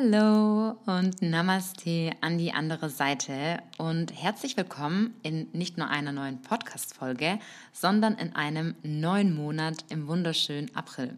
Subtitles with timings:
[0.00, 6.40] Hallo und Namaste an die andere Seite und herzlich willkommen in nicht nur einer neuen
[6.40, 7.40] Podcast-Folge,
[7.72, 11.16] sondern in einem neuen Monat im wunderschönen April.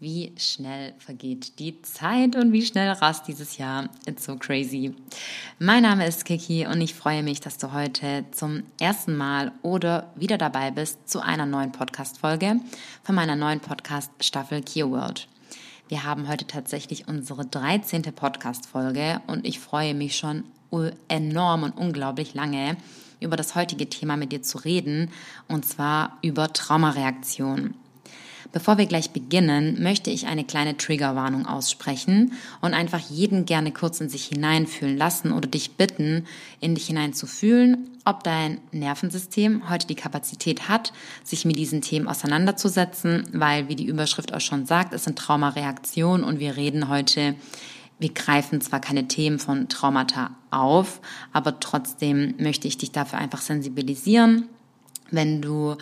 [0.00, 3.88] Wie schnell vergeht die Zeit und wie schnell rast dieses Jahr.
[4.06, 4.94] It's so crazy.
[5.60, 10.10] Mein Name ist Kiki und ich freue mich, dass du heute zum ersten Mal oder
[10.16, 12.56] wieder dabei bist zu einer neuen Podcast-Folge
[13.04, 15.28] von meiner neuen Podcast-Staffel Kia World.
[15.88, 18.02] Wir haben heute tatsächlich unsere 13.
[18.02, 20.44] Podcast-Folge und ich freue mich schon
[21.08, 22.76] enorm und unglaublich lange
[23.20, 25.10] über das heutige Thema mit dir zu reden
[25.48, 27.72] und zwar über Traumareaktion.
[28.50, 34.00] Bevor wir gleich beginnen, möchte ich eine kleine Triggerwarnung aussprechen und einfach jeden gerne kurz
[34.00, 36.24] in sich hineinfühlen lassen oder dich bitten,
[36.60, 40.94] in dich hineinzufühlen, ob dein Nervensystem heute die Kapazität hat,
[41.24, 46.24] sich mit diesen Themen auseinanderzusetzen, weil, wie die Überschrift auch schon sagt, es sind Traumareaktionen
[46.24, 47.34] und wir reden heute
[47.98, 51.00] wir greifen zwar keine Themen von Traumata auf,
[51.32, 54.48] aber trotzdem möchte ich dich dafür einfach sensibilisieren.
[55.10, 55.76] Wenn du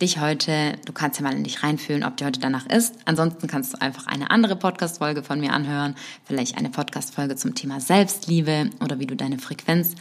[0.00, 2.94] dich heute, du kannst ja mal in dich reinfühlen, ob dir heute danach ist.
[3.04, 7.80] Ansonsten kannst du einfach eine andere Podcast-Folge von mir anhören, vielleicht eine Podcast-Folge zum Thema
[7.80, 9.94] Selbstliebe oder wie du deine Frequenz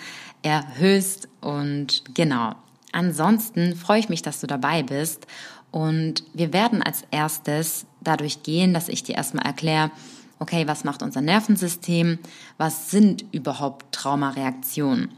[0.43, 1.27] erhöhst.
[1.41, 2.53] Und genau.
[2.91, 5.25] Ansonsten freue ich mich, dass du dabei bist.
[5.71, 9.91] Und wir werden als erstes dadurch gehen, dass ich dir erstmal erkläre,
[10.39, 12.19] okay, was macht unser Nervensystem?
[12.57, 15.09] Was sind überhaupt Traumareaktionen?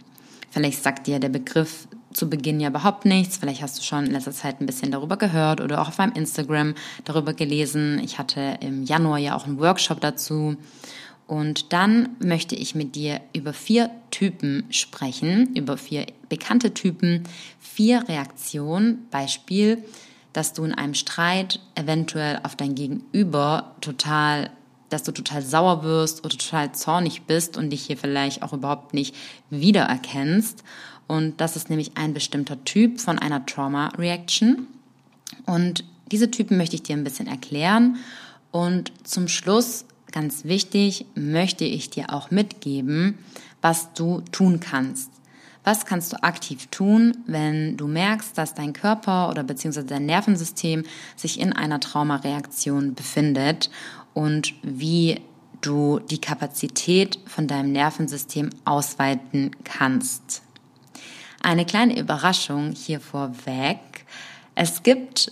[0.50, 3.38] Vielleicht sagt dir der Begriff zu Beginn ja überhaupt nichts.
[3.38, 6.14] Vielleicht hast du schon in letzter Zeit ein bisschen darüber gehört oder auch auf meinem
[6.14, 8.00] Instagram darüber gelesen.
[8.04, 10.56] Ich hatte im Januar ja auch einen Workshop dazu.
[11.28, 17.24] Und dann möchte ich mit dir über vier Typen sprechen, über vier bekannte Typen,
[17.60, 19.08] vier Reaktionen.
[19.12, 19.84] Beispiel,
[20.34, 24.50] dass du in einem Streit eventuell auf dein Gegenüber total
[24.90, 28.94] dass du total sauer wirst oder total zornig bist und dich hier vielleicht auch überhaupt
[28.94, 29.16] nicht
[29.50, 30.64] wiedererkennst.
[31.10, 34.68] Und das ist nämlich ein bestimmter Typ von einer Trauma Reaction.
[35.48, 37.98] Und diese Typen möchte ich dir ein bisschen erklären.
[38.52, 43.18] Und zum Schluss, ganz wichtig, möchte ich dir auch mitgeben,
[43.60, 45.10] was du tun kannst.
[45.64, 50.84] Was kannst du aktiv tun, wenn du merkst, dass dein Körper oder beziehungsweise dein Nervensystem
[51.16, 53.72] sich in einer Traumareaktion befindet
[54.14, 55.22] und wie
[55.62, 60.44] du die Kapazität von deinem Nervensystem ausweiten kannst.
[61.42, 63.80] Eine kleine Überraschung hier vorweg.
[64.56, 65.32] Es gibt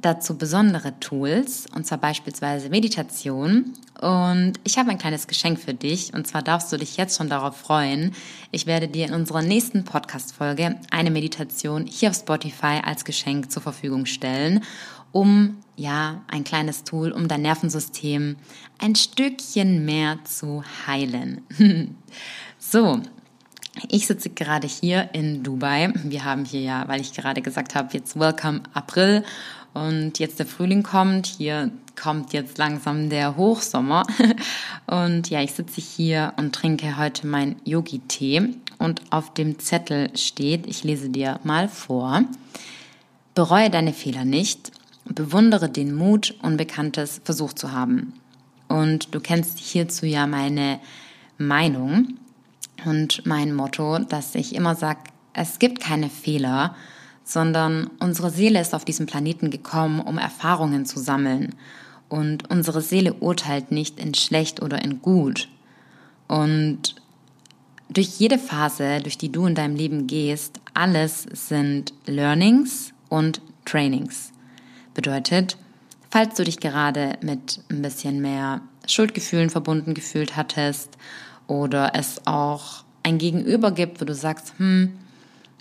[0.00, 3.74] dazu besondere Tools, und zwar beispielsweise Meditation.
[4.00, 7.28] Und ich habe ein kleines Geschenk für dich, und zwar darfst du dich jetzt schon
[7.28, 8.12] darauf freuen.
[8.50, 13.62] Ich werde dir in unserer nächsten Podcast-Folge eine Meditation hier auf Spotify als Geschenk zur
[13.62, 14.62] Verfügung stellen,
[15.12, 18.36] um, ja, ein kleines Tool, um dein Nervensystem
[18.78, 21.42] ein Stückchen mehr zu heilen.
[22.58, 23.00] so,
[23.88, 25.92] ich sitze gerade hier in Dubai.
[26.04, 29.24] Wir haben hier ja, weil ich gerade gesagt habe, jetzt Welcome April
[29.74, 31.26] und jetzt der Frühling kommt.
[31.26, 31.70] Hier
[32.00, 34.06] kommt jetzt langsam der Hochsommer.
[34.86, 38.54] Und ja, ich sitze hier und trinke heute mein Yogi-Tee.
[38.78, 42.22] Und auf dem Zettel steht, ich lese dir mal vor,
[43.34, 44.70] bereue deine Fehler nicht,
[45.06, 48.12] bewundere den Mut, Unbekanntes versucht zu haben.
[48.68, 50.78] Und du kennst hierzu ja meine
[51.38, 52.18] Meinung
[52.84, 55.00] und mein Motto, dass ich immer sage,
[55.32, 56.74] es gibt keine Fehler,
[57.24, 61.54] sondern unsere Seele ist auf diesem Planeten gekommen, um Erfahrungen zu sammeln.
[62.08, 65.48] Und unsere Seele urteilt nicht in schlecht oder in gut.
[66.28, 66.94] Und
[67.88, 74.32] durch jede Phase, durch die du in deinem Leben gehst, alles sind Learnings und Trainings.
[74.94, 75.56] Bedeutet,
[76.10, 80.96] falls du dich gerade mit ein bisschen mehr Schuldgefühlen verbunden gefühlt hattest
[81.46, 84.98] oder es auch ein Gegenüber gibt, wo du sagst, hm,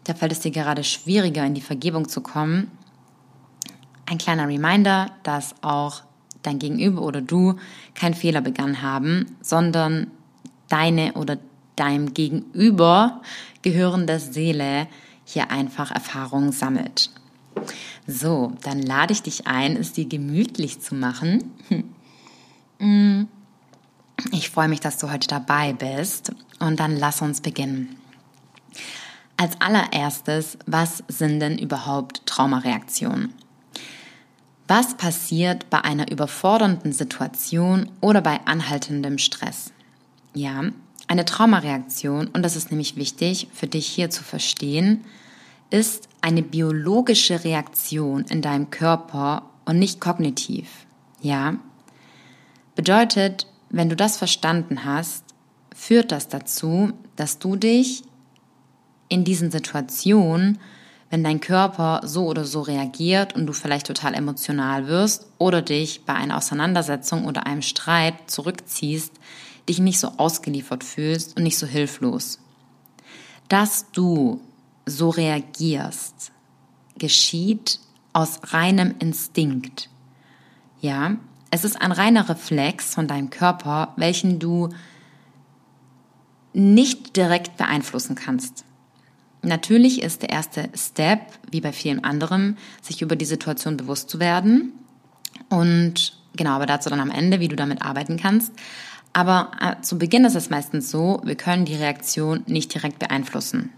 [0.03, 2.71] da fällt es dir gerade schwieriger, in die Vergebung zu kommen.
[4.05, 6.03] Ein kleiner Reminder, dass auch
[6.43, 7.55] dein Gegenüber oder du
[7.95, 10.07] keinen Fehler begangen haben, sondern
[10.69, 11.37] deine oder
[11.75, 13.21] deinem Gegenüber
[13.61, 14.87] gehörende Seele
[15.25, 17.09] hier einfach Erfahrungen sammelt.
[18.07, 21.51] So, dann lade ich dich ein, es dir gemütlich zu machen.
[24.31, 27.97] Ich freue mich, dass du heute dabei bist und dann lass uns beginnen.
[29.37, 33.33] Als allererstes, was sind denn überhaupt Traumareaktionen?
[34.67, 39.71] Was passiert bei einer überfordernden Situation oder bei anhaltendem Stress?
[40.33, 40.63] Ja,
[41.07, 45.05] eine Traumareaktion, und das ist nämlich wichtig für dich hier zu verstehen,
[45.69, 50.67] ist eine biologische Reaktion in deinem Körper und nicht kognitiv.
[51.21, 51.55] Ja,
[52.75, 55.25] bedeutet, wenn du das verstanden hast,
[55.75, 58.03] führt das dazu, dass du dich
[59.09, 60.59] in diesen Situationen,
[61.09, 66.05] wenn dein Körper so oder so reagiert und du vielleicht total emotional wirst oder dich
[66.05, 69.11] bei einer Auseinandersetzung oder einem Streit zurückziehst,
[69.67, 72.39] dich nicht so ausgeliefert fühlst und nicht so hilflos.
[73.49, 74.39] Dass du
[74.85, 76.31] so reagierst,
[76.97, 77.81] geschieht
[78.13, 79.89] aus reinem Instinkt.
[80.79, 81.17] Ja,
[81.55, 84.69] es ist ein reiner Reflex von deinem Körper, welchen du
[86.51, 88.65] nicht direkt beeinflussen kannst.
[89.41, 94.19] Natürlich ist der erste Step, wie bei vielen anderen, sich über die Situation bewusst zu
[94.19, 94.73] werden.
[95.47, 98.51] Und genau, aber dazu dann am Ende, wie du damit arbeiten kannst.
[99.13, 103.69] Aber äh, zu Beginn ist es meistens so, wir können die Reaktion nicht direkt beeinflussen.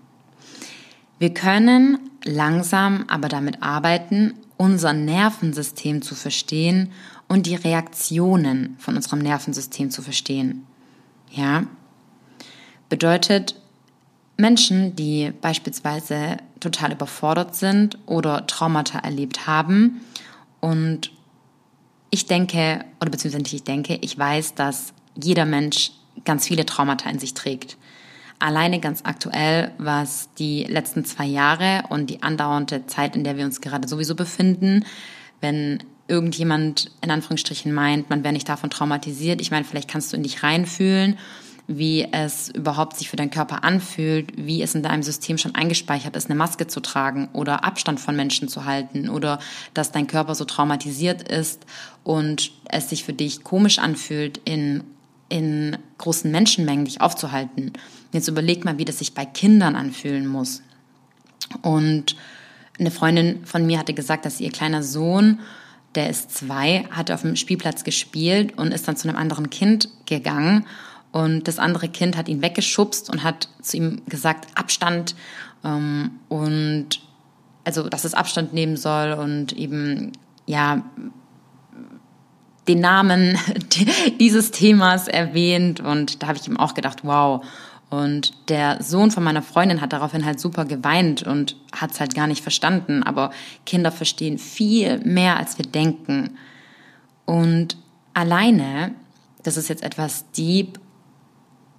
[1.19, 6.91] Wir können langsam aber damit arbeiten, unser Nervensystem zu verstehen
[7.27, 10.65] und die Reaktionen von unserem Nervensystem zu verstehen.
[11.31, 11.67] Ja?
[12.89, 13.59] Bedeutet,
[14.37, 20.01] Menschen, die beispielsweise total überfordert sind oder Traumata erlebt haben
[20.59, 21.11] und
[22.09, 25.91] ich denke, oder beziehungsweise nicht ich denke, ich weiß, dass jeder Mensch
[26.23, 27.77] ganz viele Traumata in sich trägt.
[28.39, 33.45] Alleine ganz aktuell, was die letzten zwei Jahre und die andauernde Zeit, in der wir
[33.45, 34.85] uns gerade sowieso befinden,
[35.41, 39.41] wenn irgendjemand in Anführungsstrichen meint, man wäre nicht davon traumatisiert.
[39.41, 41.17] Ich meine, vielleicht kannst du in dich reinfühlen,
[41.67, 46.15] wie es überhaupt sich für deinen Körper anfühlt, wie es in deinem System schon eingespeichert
[46.15, 49.39] ist, eine Maske zu tragen oder Abstand von Menschen zu halten oder
[49.73, 51.65] dass dein Körper so traumatisiert ist
[52.03, 54.83] und es sich für dich komisch anfühlt, in
[55.29, 57.73] in großen Menschenmengen dich aufzuhalten.
[58.13, 60.61] Jetzt überleg mal, wie das sich bei Kindern anfühlen muss.
[61.61, 62.15] Und
[62.79, 65.39] eine Freundin von mir hatte gesagt, dass ihr kleiner Sohn,
[65.97, 69.89] der ist zwei, hat auf dem Spielplatz gespielt und ist dann zu einem anderen Kind
[70.05, 70.67] gegangen.
[71.11, 75.15] Und das andere Kind hat ihn weggeschubst und hat zu ihm gesagt, Abstand.
[75.65, 77.01] Ähm, und
[77.63, 80.11] also, dass es Abstand nehmen soll und eben,
[80.45, 80.83] ja,
[82.67, 83.39] den Namen
[84.19, 87.43] dieses Themas erwähnt und da habe ich ihm auch gedacht, wow.
[87.89, 92.15] Und der Sohn von meiner Freundin hat daraufhin halt super geweint und hat es halt
[92.15, 93.03] gar nicht verstanden.
[93.03, 93.31] Aber
[93.65, 96.37] Kinder verstehen viel mehr, als wir denken.
[97.25, 97.77] Und
[98.13, 98.93] alleine,
[99.43, 100.79] das ist jetzt etwas deep,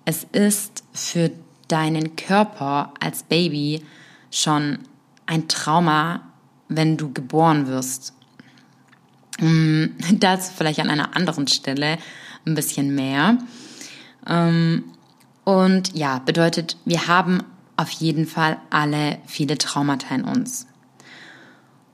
[0.06, 1.31] es ist für
[1.69, 3.84] deinen Körper als Baby
[4.31, 4.78] schon
[5.26, 6.22] ein Trauma,
[6.69, 8.14] wenn du geboren wirst.
[9.38, 11.99] Mm, das vielleicht an einer anderen Stelle
[12.46, 13.37] ein bisschen mehr.
[14.26, 14.84] Ähm,
[15.49, 17.43] und ja, bedeutet, wir haben
[17.79, 20.67] auf jeden Fall alle viele Traumata in uns.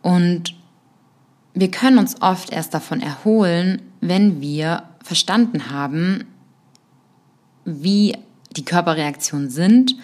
[0.02, 0.56] Und
[1.52, 6.24] wir können uns oft erst davon erholen, wenn wir verstanden haben,
[7.64, 8.16] wie
[8.56, 9.94] die Körperreaktionen sind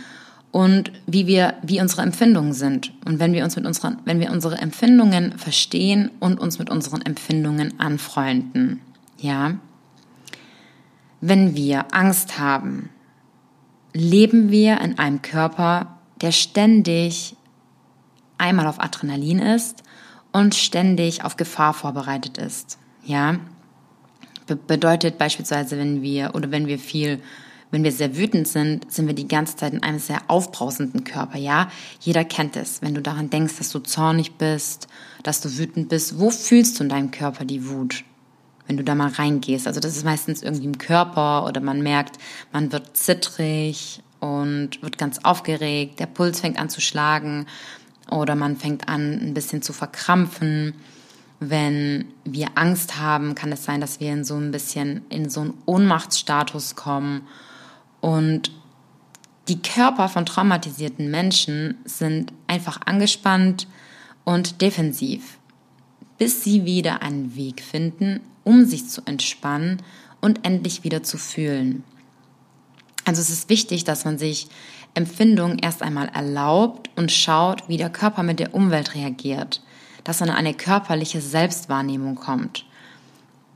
[0.53, 2.93] und wie wir, wie unsere Empfindungen sind.
[3.05, 7.03] Und wenn wir uns mit unseren, wenn wir unsere Empfindungen verstehen und uns mit unseren
[7.03, 8.81] Empfindungen anfreunden,
[9.19, 9.56] ja.
[11.20, 12.91] Wenn wir Angst haben,
[13.92, 17.37] leben wir in einem Körper, der ständig
[18.38, 19.82] einmal auf Adrenalin ist
[20.32, 23.38] und ständig auf Gefahr vorbereitet ist, ja.
[24.46, 27.20] Be bedeutet beispielsweise, wenn wir oder wenn wir viel
[27.70, 31.38] wenn wir sehr wütend sind, sind wir die ganze Zeit in einem sehr aufbrausenden Körper,
[31.38, 31.70] ja?
[32.00, 32.82] Jeder kennt es.
[32.82, 34.88] Wenn du daran denkst, dass du zornig bist,
[35.22, 38.05] dass du wütend bist, wo fühlst du in deinem Körper die Wut?
[38.70, 39.67] Wenn du da mal reingehst.
[39.67, 42.19] Also das ist meistens irgendwie im Körper oder man merkt,
[42.53, 47.46] man wird zittrig und wird ganz aufgeregt, der Puls fängt an zu schlagen
[48.12, 50.74] oder man fängt an ein bisschen zu verkrampfen.
[51.41, 55.41] Wenn wir Angst haben, kann es sein, dass wir in so ein bisschen in so
[55.41, 57.27] einen Ohnmachtsstatus kommen
[58.00, 58.53] und
[59.48, 63.67] die Körper von traumatisierten Menschen sind einfach angespannt
[64.22, 65.39] und defensiv,
[66.19, 69.82] bis sie wieder einen Weg finden, um sich zu entspannen
[70.20, 71.85] und endlich wieder zu fühlen.
[73.05, 74.49] Also es ist wichtig, dass man sich
[74.94, 79.63] Empfindungen erst einmal erlaubt und schaut, wie der Körper mit der Umwelt reagiert,
[80.05, 82.67] dass man in eine körperliche Selbstwahrnehmung kommt.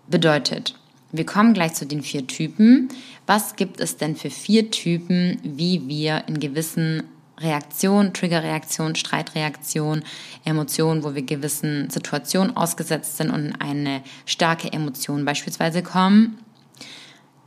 [0.08, 0.78] Bedeutet,
[1.12, 2.88] wir kommen gleich zu den vier Typen.
[3.26, 7.04] Was gibt es denn für vier Typen, wie wir in gewissen
[7.38, 10.04] Reaktionen, Triggerreaktionen, Streitreaktionen,
[10.44, 16.38] Emotionen, wo wir gewissen Situationen ausgesetzt sind und eine starke Emotion beispielsweise kommen,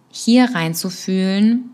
[0.09, 1.69] hier reinzufühlen,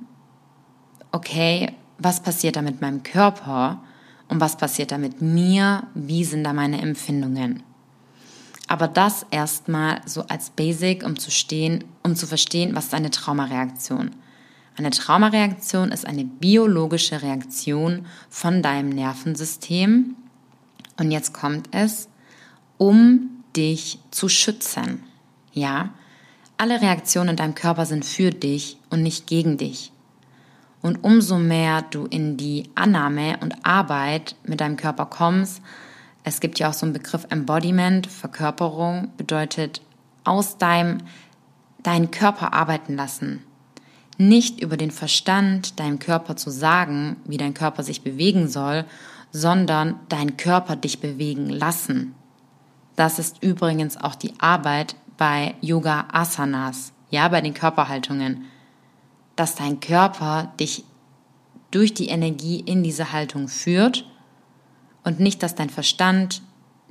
[1.11, 3.81] okay, was passiert da mit meinem Körper
[4.27, 7.63] und was passiert da mit mir, wie sind da meine Empfindungen.
[8.67, 13.11] Aber das erstmal so als Basic, um zu stehen, um zu verstehen, was ist eine
[13.11, 14.11] Traumareaktion.
[14.75, 20.15] Eine Traumareaktion ist eine biologische Reaktion von deinem Nervensystem.
[20.97, 22.09] Und jetzt kommt es,
[22.77, 25.03] um dich zu schützen.
[25.51, 25.89] Ja,
[26.57, 29.91] alle Reaktionen in deinem Körper sind für dich und nicht gegen dich.
[30.81, 35.61] Und umso mehr du in die Annahme und Arbeit mit deinem Körper kommst,
[36.23, 39.81] es gibt ja auch so einen Begriff Embodiment, Verkörperung, bedeutet
[40.23, 40.99] aus deinem,
[41.83, 43.43] deinen Körper arbeiten lassen.
[44.17, 48.85] Nicht über den Verstand deinem Körper zu sagen, wie dein Körper sich bewegen soll,
[49.31, 52.13] sondern dein Körper dich bewegen lassen.
[52.95, 58.45] Das ist übrigens auch die Arbeit bei Yoga Asanas, ja, bei den Körperhaltungen,
[59.35, 60.83] dass dein Körper dich
[61.71, 64.05] durch die Energie in diese Haltung führt
[65.03, 66.43] und nicht, dass dein Verstand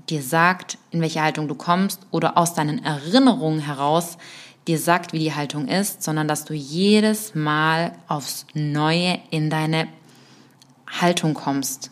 [0.08, 4.18] dir sagt, in welche Haltung du kommst oder aus deinen Erinnerungen heraus
[4.68, 9.88] dir sagt, wie die Haltung ist, sondern dass du jedes Mal aufs Neue in deine
[11.00, 11.90] Haltung kommst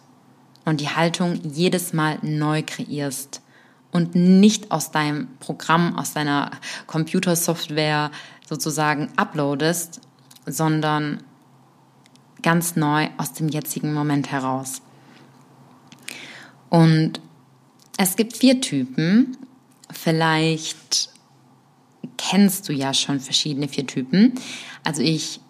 [0.64, 3.40] und die Haltung jedes Mal neu kreierst
[3.92, 6.50] und nicht aus deinem Programm, aus deiner
[6.86, 8.10] Computersoftware
[8.48, 10.00] sozusagen uploadest,
[10.46, 11.22] sondern
[12.42, 14.82] ganz neu aus dem jetzigen Moment heraus.
[16.68, 17.20] Und
[17.96, 19.36] es gibt vier Typen.
[19.92, 21.09] Vielleicht
[22.16, 24.34] kennst du ja schon verschiedene vier Typen.
[24.84, 25.40] Also ich,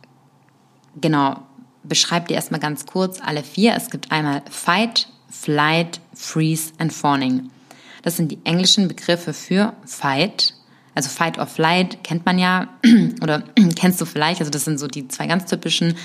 [1.01, 1.41] genau,
[1.83, 3.75] beschreibe dir erstmal ganz kurz alle vier.
[3.75, 7.51] Es gibt einmal Fight, Flight, Freeze und Fawning.
[8.03, 10.55] Das sind die englischen Begriffe für Fight.
[10.95, 12.69] Also Fight or Flight kennt man ja
[13.23, 13.43] oder
[13.77, 14.41] kennst du vielleicht.
[14.41, 15.97] Also das sind so die zwei ganz typischen,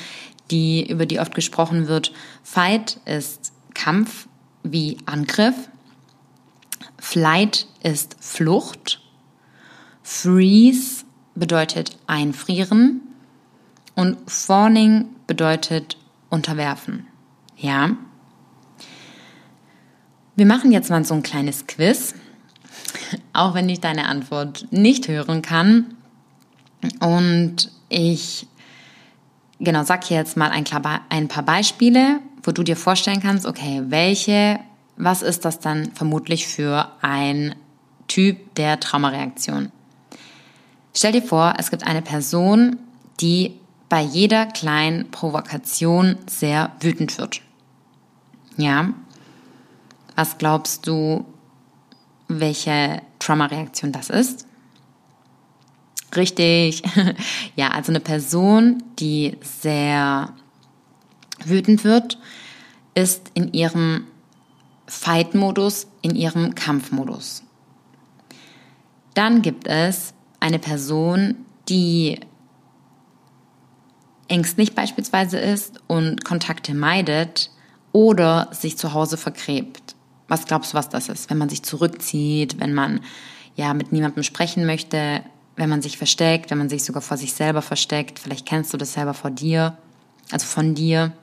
[0.52, 2.12] die, über die oft gesprochen wird.
[2.44, 4.28] Fight ist Kampf
[4.64, 5.56] wie Angriff.
[7.00, 9.02] Flight ist Flucht.
[10.08, 13.02] Freeze bedeutet einfrieren.
[13.96, 15.98] Und Fawning bedeutet
[16.30, 17.08] unterwerfen.
[17.58, 17.98] Ja.
[20.36, 22.14] Wir machen jetzt mal so ein kleines Quiz,
[23.34, 25.96] auch wenn ich deine Antwort nicht hören kann.
[27.00, 28.48] Und ich,
[29.60, 30.66] genau, sag hier jetzt mal ein,
[31.10, 34.60] ein paar Beispiele, wo du dir vorstellen kannst, okay, welche,
[34.98, 37.56] was ist das dann vermutlich für ein
[38.08, 39.72] Typ der Traumareaktion?
[40.98, 42.78] Stell dir vor, es gibt eine Person,
[43.20, 43.60] die
[43.90, 47.42] bei jeder kleinen Provokation sehr wütend wird.
[48.56, 48.94] Ja,
[50.16, 51.26] was glaubst du,
[52.30, 54.48] welche Trauma-Reaktion das ist?
[56.16, 56.82] Richtig.
[57.58, 60.34] ja, also eine Person, die sehr
[61.44, 62.18] wütend wird,
[62.94, 64.08] ist in ihrem
[64.88, 67.44] Fight-Modus, in ihrem Kampfmodus.
[69.14, 70.15] Dann gibt es
[70.46, 71.38] eine Person,
[71.70, 72.20] die
[74.28, 77.50] ängstlich beispielsweise ist und Kontakte meidet
[77.92, 79.96] oder sich zu Hause vergräbt.
[80.28, 81.32] Was glaubst du, was das ist?
[81.32, 83.02] Wenn man sich zurückzieht, wenn man
[83.56, 85.24] ja mit niemandem sprechen möchte,
[85.56, 88.20] wenn man sich versteckt, wenn man sich sogar vor sich selber versteckt.
[88.20, 89.76] Vielleicht kennst du das selber vor dir,
[90.32, 91.14] also von dir.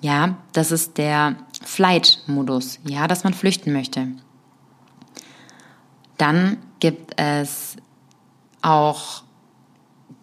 [0.00, 2.78] Ja, das ist der Flight-Modus.
[2.86, 4.08] Ja, dass man flüchten möchte.
[6.16, 7.76] Dann gibt es
[8.62, 9.22] auch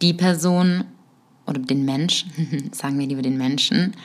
[0.02, 0.86] die Person
[1.46, 2.26] oder den Mensch,
[2.72, 3.96] sagen wir lieber den Menschen,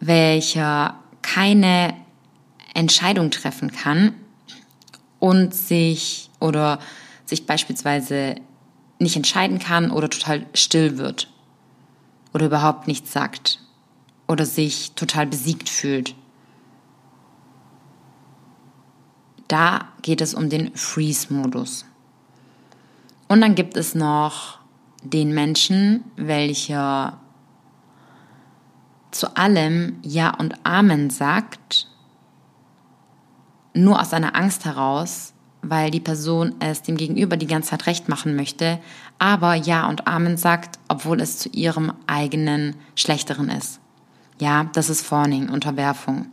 [0.00, 1.94] welcher keine
[2.74, 4.14] Entscheidung treffen kann
[5.18, 6.78] und sich oder
[7.24, 8.36] sich beispielsweise
[8.98, 11.28] nicht entscheiden kann oder total still wird
[12.32, 13.60] oder überhaupt nichts sagt
[14.26, 16.14] oder sich total besiegt fühlt.
[19.52, 21.84] Da geht es um den Freeze-Modus.
[23.28, 24.60] Und dann gibt es noch
[25.02, 27.20] den Menschen, welcher
[29.10, 31.86] zu allem Ja und Amen sagt
[33.74, 38.08] nur aus einer Angst heraus, weil die Person es dem Gegenüber die ganze Zeit recht
[38.08, 38.80] machen möchte,
[39.18, 43.80] aber Ja und Amen sagt, obwohl es zu ihrem eigenen Schlechteren ist.
[44.40, 46.31] Ja, das ist Fawning, Unterwerfung.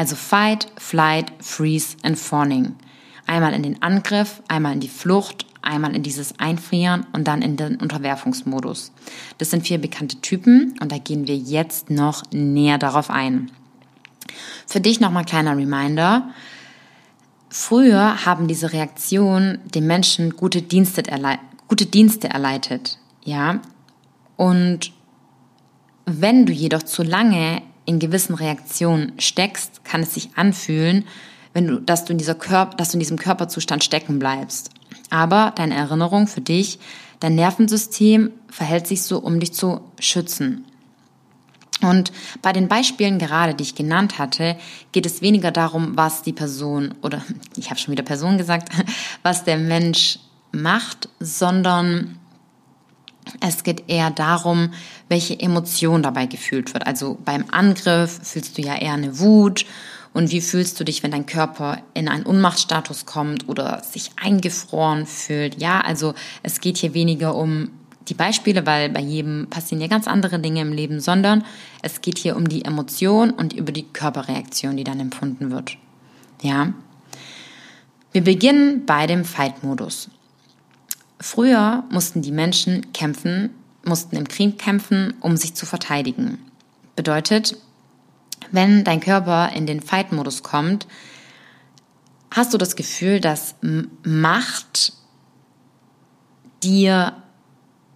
[0.00, 2.74] Also Fight, Flight, Freeze and Fawning.
[3.26, 7.58] Einmal in den Angriff, einmal in die Flucht, einmal in dieses Einfrieren und dann in
[7.58, 8.92] den Unterwerfungsmodus.
[9.36, 13.50] Das sind vier bekannte Typen und da gehen wir jetzt noch näher darauf ein.
[14.66, 16.30] Für dich nochmal kleiner Reminder.
[17.50, 21.02] Früher haben diese Reaktionen den Menschen gute Dienste,
[21.68, 22.96] gute Dienste erleitet.
[23.22, 23.60] Ja.
[24.38, 24.92] Und
[26.06, 31.04] wenn du jedoch zu lange in gewissen Reaktionen steckst, kann es sich anfühlen,
[31.52, 34.70] wenn du, dass du in dieser Körper, dass du in diesem Körperzustand stecken bleibst.
[35.10, 36.78] Aber deine Erinnerung für dich,
[37.18, 40.64] dein Nervensystem verhält sich so, um dich zu schützen.
[41.82, 44.56] Und bei den Beispielen gerade, die ich genannt hatte,
[44.92, 47.22] geht es weniger darum, was die Person oder
[47.56, 48.68] ich habe schon wieder Person gesagt,
[49.24, 50.20] was der Mensch
[50.52, 52.19] macht, sondern
[53.40, 54.72] es geht eher darum,
[55.08, 56.86] welche Emotion dabei gefühlt wird.
[56.86, 59.66] Also beim Angriff fühlst du ja eher eine Wut.
[60.12, 65.06] Und wie fühlst du dich, wenn dein Körper in einen Unmachtstatus kommt oder sich eingefroren
[65.06, 65.60] fühlt?
[65.60, 67.70] Ja, also es geht hier weniger um
[68.08, 71.44] die Beispiele, weil bei jedem passieren ja ganz andere Dinge im Leben, sondern
[71.82, 75.76] es geht hier um die Emotion und über die Körperreaktion, die dann empfunden wird.
[76.42, 76.72] Ja.
[78.12, 80.10] Wir beginnen bei dem Fight-Modus.
[81.20, 83.50] Früher mussten die Menschen kämpfen,
[83.84, 86.38] mussten im Krieg kämpfen, um sich zu verteidigen.
[86.96, 87.56] Bedeutet,
[88.50, 90.86] wenn dein Körper in den Fight-Modus kommt,
[92.30, 93.54] hast du das Gefühl, dass
[94.02, 94.94] Macht
[96.62, 97.14] dir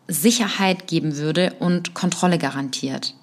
[0.07, 3.15] Sicherheit geben würde und Kontrolle garantiert.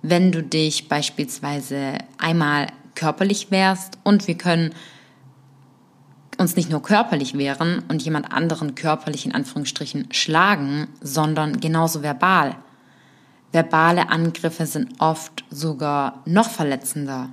[0.00, 4.74] Wenn du dich beispielsweise einmal körperlich wärst und wir können
[6.38, 12.56] uns nicht nur körperlich wehren und jemand anderen körperlich in Anführungsstrichen schlagen, sondern genauso verbal.
[13.52, 17.30] Verbale Angriffe sind oft sogar noch verletzender.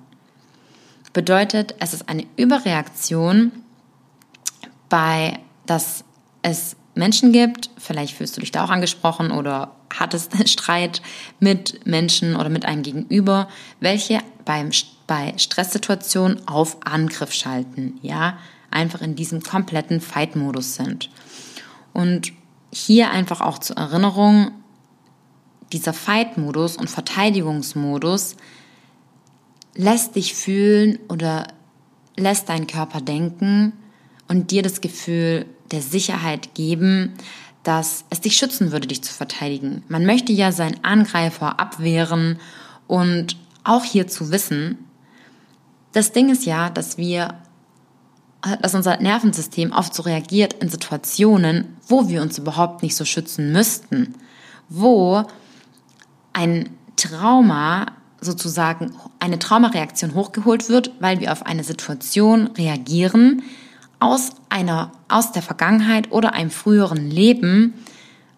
[1.13, 3.51] Bedeutet, es ist eine Überreaktion,
[4.87, 6.03] bei dass
[6.41, 11.01] es Menschen gibt, vielleicht fühlst du dich da auch angesprochen oder hattest Streit
[11.39, 13.47] mit Menschen oder mit einem Gegenüber,
[13.79, 14.71] welche beim,
[15.07, 18.37] bei Stresssituationen auf Angriff schalten, ja,
[18.71, 21.09] einfach in diesem kompletten Fight-Modus sind.
[21.93, 22.31] Und
[22.73, 24.51] hier einfach auch zur Erinnerung,
[25.71, 28.35] dieser Fight-Modus und Verteidigungsmodus
[29.75, 31.47] lässt dich fühlen oder
[32.17, 33.73] lässt deinen Körper denken
[34.27, 37.13] und dir das Gefühl der Sicherheit geben,
[37.63, 39.83] dass es dich schützen würde, dich zu verteidigen.
[39.87, 42.39] Man möchte ja seinen Angreifer abwehren
[42.87, 44.77] und auch hier zu wissen,
[45.93, 47.35] das Ding ist ja, dass wir
[48.61, 53.51] dass unser Nervensystem oft so reagiert in Situationen, wo wir uns überhaupt nicht so schützen
[53.51, 54.15] müssten,
[54.69, 55.23] wo
[56.33, 57.87] ein Trauma
[58.19, 63.43] sozusagen eine Traumareaktion hochgeholt wird, weil wir auf eine Situation reagieren
[63.99, 67.73] aus einer aus der Vergangenheit oder einem früheren Leben,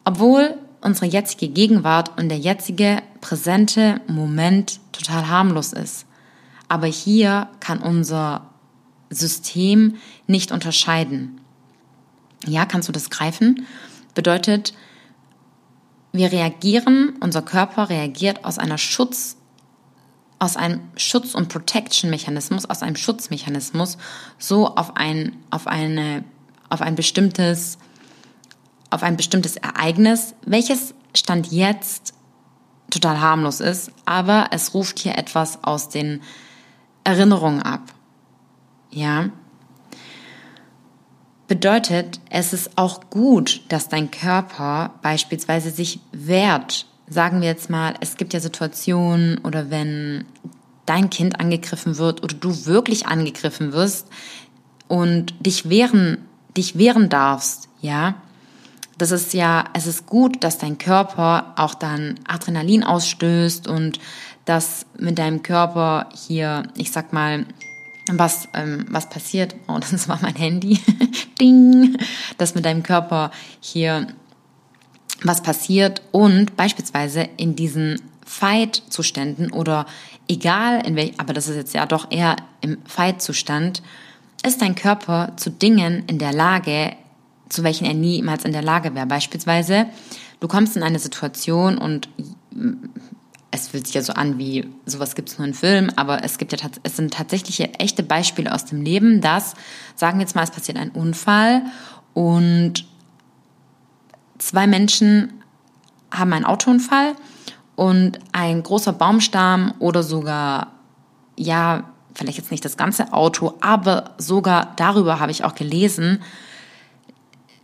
[0.03, 6.05] obwohl unsere jetzige Gegenwart und der jetzige präsente Moment total harmlos ist.
[6.67, 8.52] Aber hier kann unser
[9.15, 9.95] System
[10.27, 11.41] nicht unterscheiden.
[12.45, 13.65] Ja, kannst du das greifen?
[14.13, 14.73] Bedeutet,
[16.11, 19.37] wir reagieren, unser Körper reagiert aus einer Schutz,
[20.39, 23.97] aus einem Schutz- und Protection-Mechanismus, aus einem Schutzmechanismus,
[24.37, 26.23] so auf ein, auf eine,
[26.69, 27.77] auf ein bestimmtes,
[28.89, 32.13] auf ein bestimmtes Ereignis, welches Stand jetzt
[32.89, 36.21] total harmlos ist, aber es ruft hier etwas aus den
[37.03, 37.92] Erinnerungen ab.
[38.93, 39.29] Ja.
[41.47, 46.85] Bedeutet, es ist auch gut, dass dein Körper beispielsweise sich wehrt.
[47.09, 50.25] Sagen wir jetzt mal, es gibt ja Situationen oder wenn
[50.85, 54.07] dein Kind angegriffen wird oder du wirklich angegriffen wirst
[54.87, 56.19] und dich wehren,
[56.55, 58.15] dich wehren darfst, ja.
[58.97, 63.99] Das ist ja, es ist gut, dass dein Körper auch dann Adrenalin ausstößt und
[64.45, 67.45] dass mit deinem Körper hier, ich sag mal,
[68.11, 69.55] was, ähm, was passiert.
[69.67, 70.79] Oh, das war mein Handy.
[71.39, 71.97] Ding.
[72.37, 74.07] Dass mit deinem Körper hier
[75.23, 79.85] was passiert und beispielsweise in diesen Fight-Zuständen oder
[80.27, 83.81] egal in welch, aber das ist jetzt ja doch eher im Fight-Zustand,
[84.45, 86.93] ist dein Körper zu Dingen in der Lage,
[87.49, 89.05] zu welchen er niemals in der Lage wäre.
[89.05, 89.85] Beispielsweise,
[90.39, 92.09] du kommst in eine Situation und
[93.63, 96.37] es fühlt sich ja so an wie, sowas gibt es nur in Filmen, aber es
[96.37, 99.53] gibt ja, es sind tatsächlich echte Beispiele aus dem Leben, dass,
[99.95, 101.63] sagen wir jetzt mal, es passiert ein Unfall
[102.13, 102.85] und
[104.37, 105.33] zwei Menschen
[106.11, 107.13] haben einen Autounfall
[107.75, 110.73] und ein großer Baumstamm oder sogar,
[111.37, 116.21] ja, vielleicht jetzt nicht das ganze Auto, aber sogar darüber habe ich auch gelesen,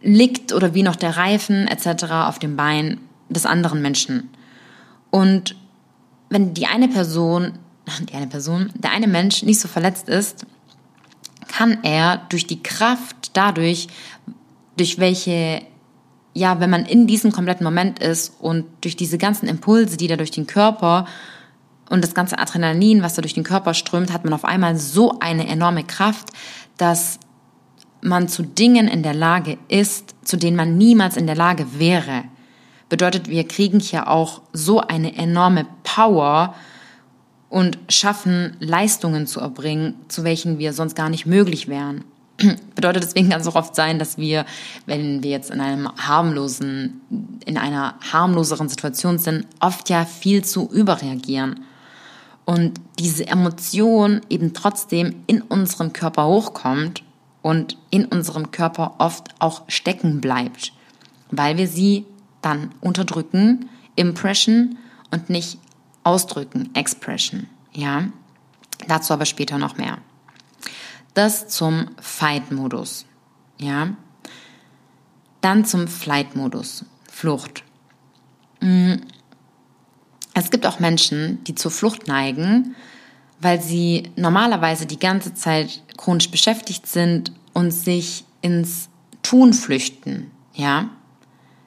[0.02, 2.06] liegt oder wie noch der Reifen etc.
[2.12, 4.30] auf dem Bein des anderen Menschen.
[5.12, 5.56] Und
[6.30, 7.54] wenn die eine Person,
[8.10, 10.46] die eine Person, der eine Mensch nicht so verletzt ist,
[11.48, 13.88] kann er durch die Kraft dadurch,
[14.78, 15.64] durch welche,
[16.34, 20.16] ja, wenn man in diesem kompletten Moment ist und durch diese ganzen Impulse, die da
[20.16, 21.06] durch den Körper
[21.90, 25.20] und das ganze Adrenalin, was da durch den Körper strömt, hat man auf einmal so
[25.20, 26.30] eine enorme Kraft,
[26.78, 27.20] dass
[28.02, 32.24] man zu Dingen in der Lage ist, zu denen man niemals in der Lage wäre.
[32.90, 36.56] Bedeutet, wir kriegen hier auch so eine enorme Power
[37.50, 42.04] und schaffen Leistungen zu erbringen, zu welchen wir sonst gar nicht möglich wären.
[42.76, 44.46] Bedeutet deswegen ganz oft sein, dass wir,
[44.86, 47.02] wenn wir jetzt in einem harmlosen,
[47.46, 51.62] in einer harmloseren Situation sind, oft ja viel zu überreagieren
[52.46, 57.04] und diese Emotion eben trotzdem in unserem Körper hochkommt
[57.42, 60.74] und in unserem Körper oft auch stecken bleibt,
[61.30, 62.06] weil wir sie
[62.42, 64.78] dann unterdrücken, Impression
[65.12, 65.60] und nicht
[66.04, 67.48] ausdrücken, Expression.
[67.72, 68.06] Ja,
[68.88, 69.98] dazu aber später noch mehr.
[71.14, 73.06] Das zum Fight-Modus.
[73.60, 73.90] Ja,
[75.42, 77.64] dann zum Flight-Modus, Flucht.
[78.62, 79.02] Mhm.
[80.34, 82.76] Es gibt auch Menschen, die zur Flucht neigen,
[83.42, 88.90] weil sie normalerweise die ganze Zeit chronisch beschäftigt sind und sich ins
[89.24, 90.90] Tun flüchten, ja?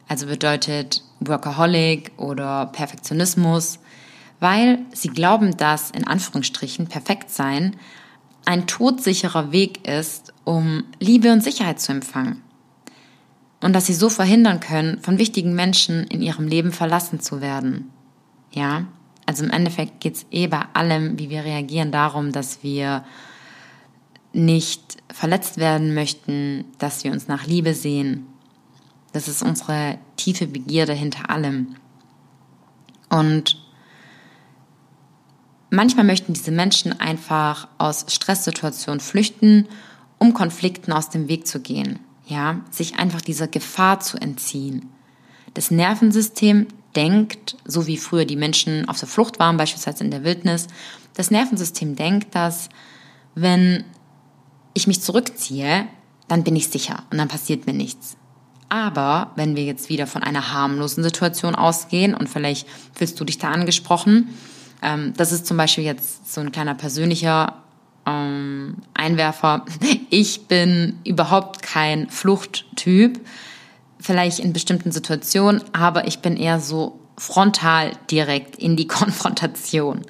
[0.09, 3.79] Also bedeutet Workaholic oder Perfektionismus,
[4.41, 7.77] weil sie glauben, dass in Anführungsstrichen perfekt sein
[8.45, 12.43] ein todsicherer Weg ist, um Liebe und Sicherheit zu empfangen.
[13.61, 17.93] Und dass sie so verhindern können, von wichtigen Menschen in ihrem Leben verlassen zu werden.
[18.51, 18.87] Ja,
[19.27, 23.05] also im Endeffekt geht es eh bei allem, wie wir reagieren, darum, dass wir
[24.33, 28.27] nicht verletzt werden möchten, dass wir uns nach Liebe sehen.
[29.13, 31.77] Das ist unsere tiefe Begierde hinter allem.
[33.11, 33.63] Und
[35.71, 39.69] manchmal möchten diese Menschen einfach aus Stresssituationen flüchten,
[40.19, 41.99] um Konflikten aus dem Weg zu gehen.
[42.27, 44.89] Ja, sich einfach dieser Gefahr zu entziehen.
[45.55, 50.25] Das Nervensystem denkt, so wie früher die Menschen auf der Flucht waren, beispielsweise in der
[50.25, 50.69] Wildnis,
[51.15, 52.69] das Nervensystem denkt, dass
[53.35, 53.85] wenn
[54.75, 55.87] ich mich zurückziehe,
[56.29, 58.17] dann bin ich sicher und dann passiert mir nichts.
[58.73, 63.37] Aber wenn wir jetzt wieder von einer harmlosen Situation ausgehen und vielleicht fühlst du dich
[63.37, 64.31] da angesprochen,
[64.81, 67.59] ähm, das ist zum Beispiel jetzt so ein kleiner persönlicher
[68.07, 69.67] ähm, Einwerfer.
[70.09, 73.21] Ich bin überhaupt kein Fluchttyp
[74.01, 80.01] vielleicht in bestimmten Situationen, aber ich bin eher so frontal direkt in die Konfrontation.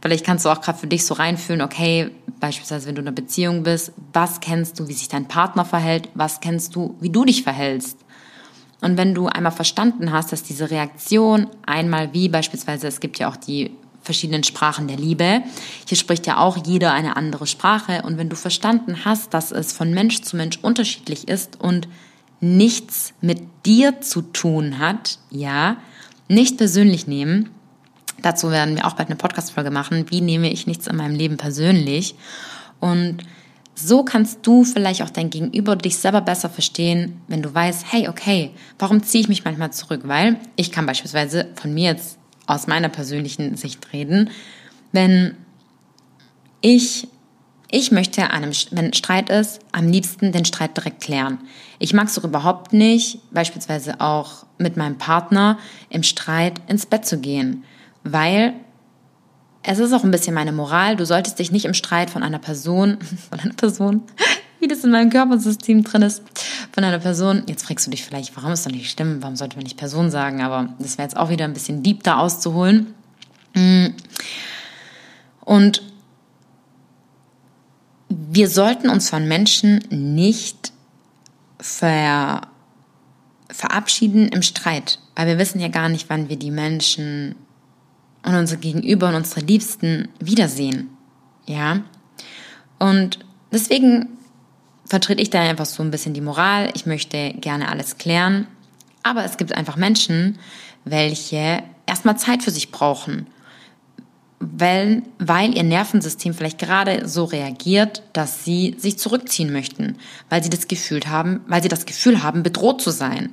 [0.00, 3.14] Vielleicht kannst du auch gerade für dich so reinfühlen, okay, beispielsweise wenn du in einer
[3.14, 7.24] Beziehung bist, was kennst du, wie sich dein Partner verhält, was kennst du, wie du
[7.24, 7.98] dich verhältst.
[8.80, 13.28] Und wenn du einmal verstanden hast, dass diese Reaktion einmal wie beispielsweise, es gibt ja
[13.28, 15.42] auch die verschiedenen Sprachen der Liebe.
[15.86, 18.02] Hier spricht ja auch jeder eine andere Sprache.
[18.02, 21.88] Und wenn du verstanden hast, dass es von Mensch zu Mensch unterschiedlich ist und
[22.40, 25.76] nichts mit dir zu tun hat, ja,
[26.28, 27.50] nicht persönlich nehmen.
[28.22, 30.06] Dazu werden wir auch bald eine Podcast-Folge machen.
[30.10, 32.14] Wie nehme ich nichts in meinem Leben persönlich?
[32.80, 33.18] Und
[33.74, 38.08] so kannst du vielleicht auch dein Gegenüber dich selber besser verstehen, wenn du weißt, hey,
[38.08, 40.02] okay, warum ziehe ich mich manchmal zurück?
[40.04, 44.30] Weil ich kann beispielsweise von mir jetzt aus meiner persönlichen Sicht reden,
[44.92, 45.36] wenn
[46.60, 47.06] ich
[47.70, 51.38] ich möchte einem, wenn Streit ist, am liebsten den Streit direkt klären.
[51.78, 55.58] Ich mag es auch überhaupt nicht, beispielsweise auch mit meinem Partner
[55.90, 57.64] im Streit ins Bett zu gehen,
[58.04, 58.54] weil
[59.62, 60.96] es ist auch ein bisschen meine Moral.
[60.96, 62.98] Du solltest dich nicht im Streit von einer Person,
[63.30, 64.02] von einer Person,
[64.60, 66.22] wie das in meinem Körpersystem drin ist,
[66.72, 67.42] von einer Person.
[67.46, 69.22] Jetzt fragst du dich vielleicht, warum ist das nicht stimmen?
[69.22, 70.42] Warum sollte man nicht Person sagen?
[70.42, 72.94] Aber das wäre jetzt auch wieder ein bisschen deep da auszuholen.
[73.54, 73.88] Mm.
[75.40, 75.82] Und
[78.08, 80.72] wir sollten uns von Menschen nicht
[81.60, 82.42] ver,
[83.50, 87.34] verabschieden im Streit, weil wir wissen ja gar nicht, wann wir die Menschen
[88.24, 90.90] und unsere Gegenüber und unsere Liebsten wiedersehen.
[91.46, 91.82] Ja?
[92.78, 93.20] Und
[93.52, 94.08] deswegen
[94.84, 96.70] vertrete ich da einfach so ein bisschen die Moral.
[96.74, 98.46] Ich möchte gerne alles klären.
[99.02, 100.38] Aber es gibt einfach Menschen,
[100.84, 103.26] welche erstmal Zeit für sich brauchen
[104.40, 109.96] weil, weil ihr Nervensystem vielleicht gerade so reagiert, dass sie sich zurückziehen möchten,
[110.28, 113.30] weil sie das Gefühl haben, weil sie das Gefühl haben, bedroht zu sein.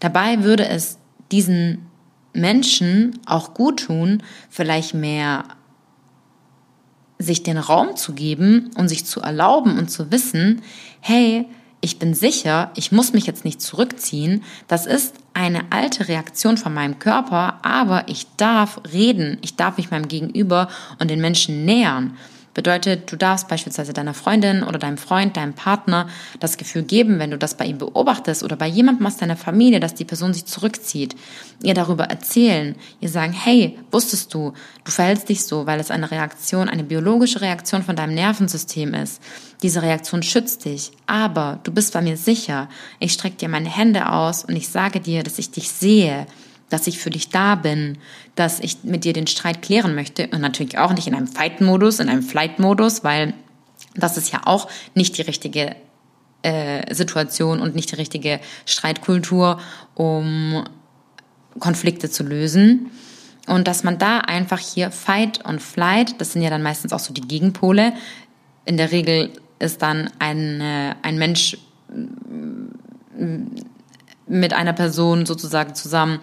[0.00, 0.98] Dabei würde es
[1.30, 1.86] diesen
[2.32, 5.44] Menschen auch gut tun, vielleicht mehr
[7.18, 10.62] sich den Raum zu geben und sich zu erlauben und zu wissen,
[11.00, 11.46] hey,
[11.82, 14.42] ich bin sicher, ich muss mich jetzt nicht zurückziehen.
[14.68, 19.90] Das ist eine alte Reaktion von meinem Körper, aber ich darf reden, ich darf mich
[19.90, 22.16] meinem Gegenüber und den Menschen nähern.
[22.52, 26.08] Bedeutet, du darfst beispielsweise deiner Freundin oder deinem Freund, deinem Partner
[26.40, 29.78] das Gefühl geben, wenn du das bei ihm beobachtest oder bei jemandem aus deiner Familie,
[29.78, 31.14] dass die Person sich zurückzieht,
[31.62, 34.52] ihr darüber erzählen, ihr sagen, hey, wusstest du,
[34.84, 39.22] du verhältst dich so, weil es eine Reaktion, eine biologische Reaktion von deinem Nervensystem ist.
[39.62, 42.68] Diese Reaktion schützt dich, aber du bist bei mir sicher.
[42.98, 46.26] Ich strecke dir meine Hände aus und ich sage dir, dass ich dich sehe
[46.70, 47.98] dass ich für dich da bin,
[48.36, 52.00] dass ich mit dir den Streit klären möchte und natürlich auch nicht in einem Fight-Modus,
[52.00, 53.34] in einem Flight-Modus, weil
[53.94, 55.76] das ist ja auch nicht die richtige
[56.42, 59.60] äh, Situation und nicht die richtige Streitkultur,
[59.94, 60.64] um
[61.58, 62.90] Konflikte zu lösen.
[63.46, 67.00] Und dass man da einfach hier Fight und Flight, das sind ja dann meistens auch
[67.00, 67.92] so die Gegenpole.
[68.64, 70.62] In der Regel ist dann ein,
[71.02, 71.58] ein Mensch
[74.28, 76.20] mit einer Person sozusagen zusammen,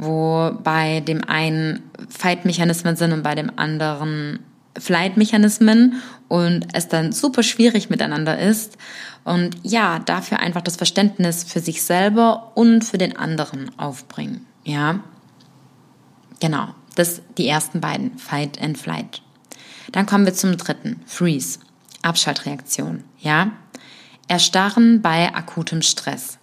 [0.00, 4.40] wo bei dem einen Fight-Mechanismen sind und bei dem anderen
[4.78, 8.78] Flight-Mechanismen und es dann super schwierig miteinander ist.
[9.24, 14.46] Und ja, dafür einfach das Verständnis für sich selber und für den anderen aufbringen.
[14.64, 15.00] Ja,
[16.40, 16.68] genau.
[16.94, 19.22] Das die ersten beiden, Fight and Flight.
[19.92, 21.60] Dann kommen wir zum dritten, Freeze,
[22.02, 23.04] Abschaltreaktion.
[23.18, 23.52] Ja,
[24.28, 26.39] Erstarren bei akutem Stress.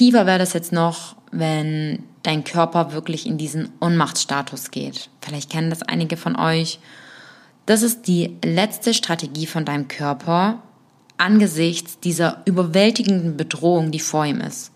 [0.00, 5.10] Tiefer wäre das jetzt noch, wenn dein Körper wirklich in diesen Ohnmachtsstatus geht.
[5.20, 6.78] Vielleicht kennen das einige von euch.
[7.66, 10.62] Das ist die letzte Strategie von deinem Körper
[11.18, 14.72] angesichts dieser überwältigenden Bedrohung, die vor ihm ist.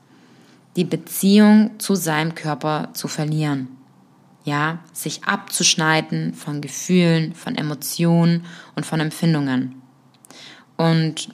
[0.77, 3.69] Die Beziehung zu seinem Körper zu verlieren.
[4.45, 8.45] Ja, sich abzuschneiden von Gefühlen, von Emotionen
[8.77, 9.81] und von Empfindungen.
[10.77, 11.31] Und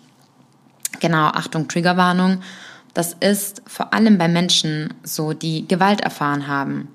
[1.00, 2.40] genau, Achtung, Triggerwarnung.
[2.94, 6.88] Das ist vor allem bei Menschen so, die Gewalt erfahren haben.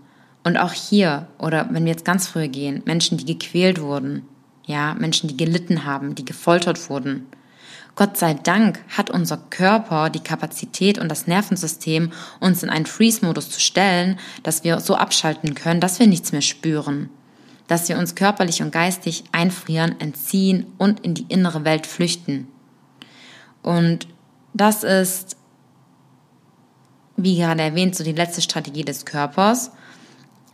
[0.43, 4.23] Und auch hier, oder wenn wir jetzt ganz früh gehen, Menschen, die gequält wurden,
[4.65, 7.27] ja, Menschen, die gelitten haben, die gefoltert wurden.
[7.95, 13.49] Gott sei Dank hat unser Körper die Kapazität und das Nervensystem, uns in einen Freeze-Modus
[13.49, 17.09] zu stellen, dass wir so abschalten können, dass wir nichts mehr spüren.
[17.67, 22.47] Dass wir uns körperlich und geistig einfrieren, entziehen und in die innere Welt flüchten.
[23.63, 24.07] Und
[24.53, 25.37] das ist
[27.17, 29.71] wie gerade erwähnt, so die letzte Strategie des Körpers.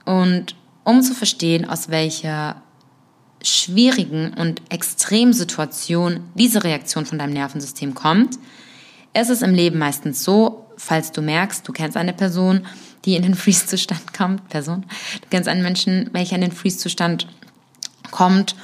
[0.05, 2.61] Und um zu verstehen, aus welcher
[3.43, 8.37] schwierigen und extremen Situation diese Reaktion von deinem Nervensystem kommt,
[9.13, 12.65] ist es im Leben meistens so, falls du merkst, du kennst eine Person,
[13.05, 14.85] die in den Freeze-Zustand kommt, Person,
[15.21, 17.27] du kennst einen Menschen, welcher in den Freeze-Zustand
[18.11, 18.55] kommt,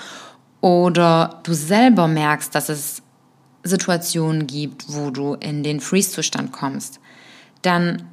[0.62, 3.04] oder du selber merkst, dass es
[3.64, 7.00] Situationen gibt, wo du in den Freeze-Zustand kommst,
[7.62, 8.04] dann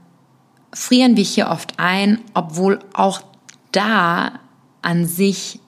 [0.72, 3.22] frieren wir hier oft ein, obwohl auch
[3.72, 4.40] da
[4.83, 5.61] an sich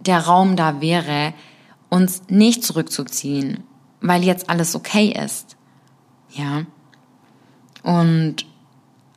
[0.00, 1.34] der Raum da wäre,
[1.88, 3.62] uns nicht zurückzuziehen,
[4.00, 5.56] weil jetzt alles okay ist.
[6.30, 6.64] Ja.
[7.82, 8.46] Und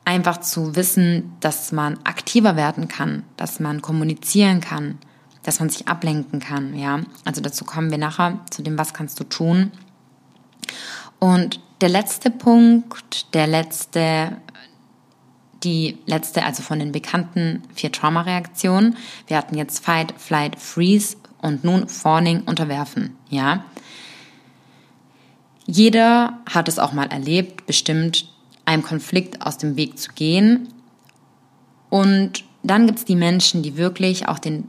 [0.04, 4.98] einfach zu wissen, dass man aktiver werden kann, dass man kommunizieren kann,
[5.42, 7.00] dass man sich ablenken kann, ja.
[7.24, 9.72] Also dazu kommen wir nachher zu dem, was kannst du tun.
[11.18, 14.36] Und der letzte Punkt, der letzte,
[15.62, 18.96] die letzte, also von den bekannten vier Traumareaktionen.
[19.26, 23.64] Wir hatten jetzt Fight, Flight, Freeze und nun Fawning, Unterwerfen, ja.
[25.66, 28.28] Jeder hat es auch mal erlebt, bestimmt
[28.64, 30.68] einem Konflikt aus dem Weg zu gehen.
[31.90, 34.68] Und dann gibt es die Menschen, die wirklich auch den,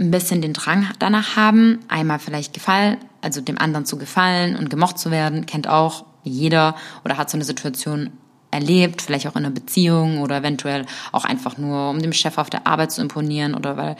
[0.00, 4.70] ein bisschen den Drang danach haben, einmal vielleicht gefallen, also dem anderen zu gefallen und
[4.70, 8.10] gemocht zu werden, kennt auch jeder oder hat so eine Situation
[8.50, 12.50] erlebt, vielleicht auch in einer Beziehung oder eventuell auch einfach nur, um dem Chef auf
[12.50, 13.96] der Arbeit zu imponieren oder weil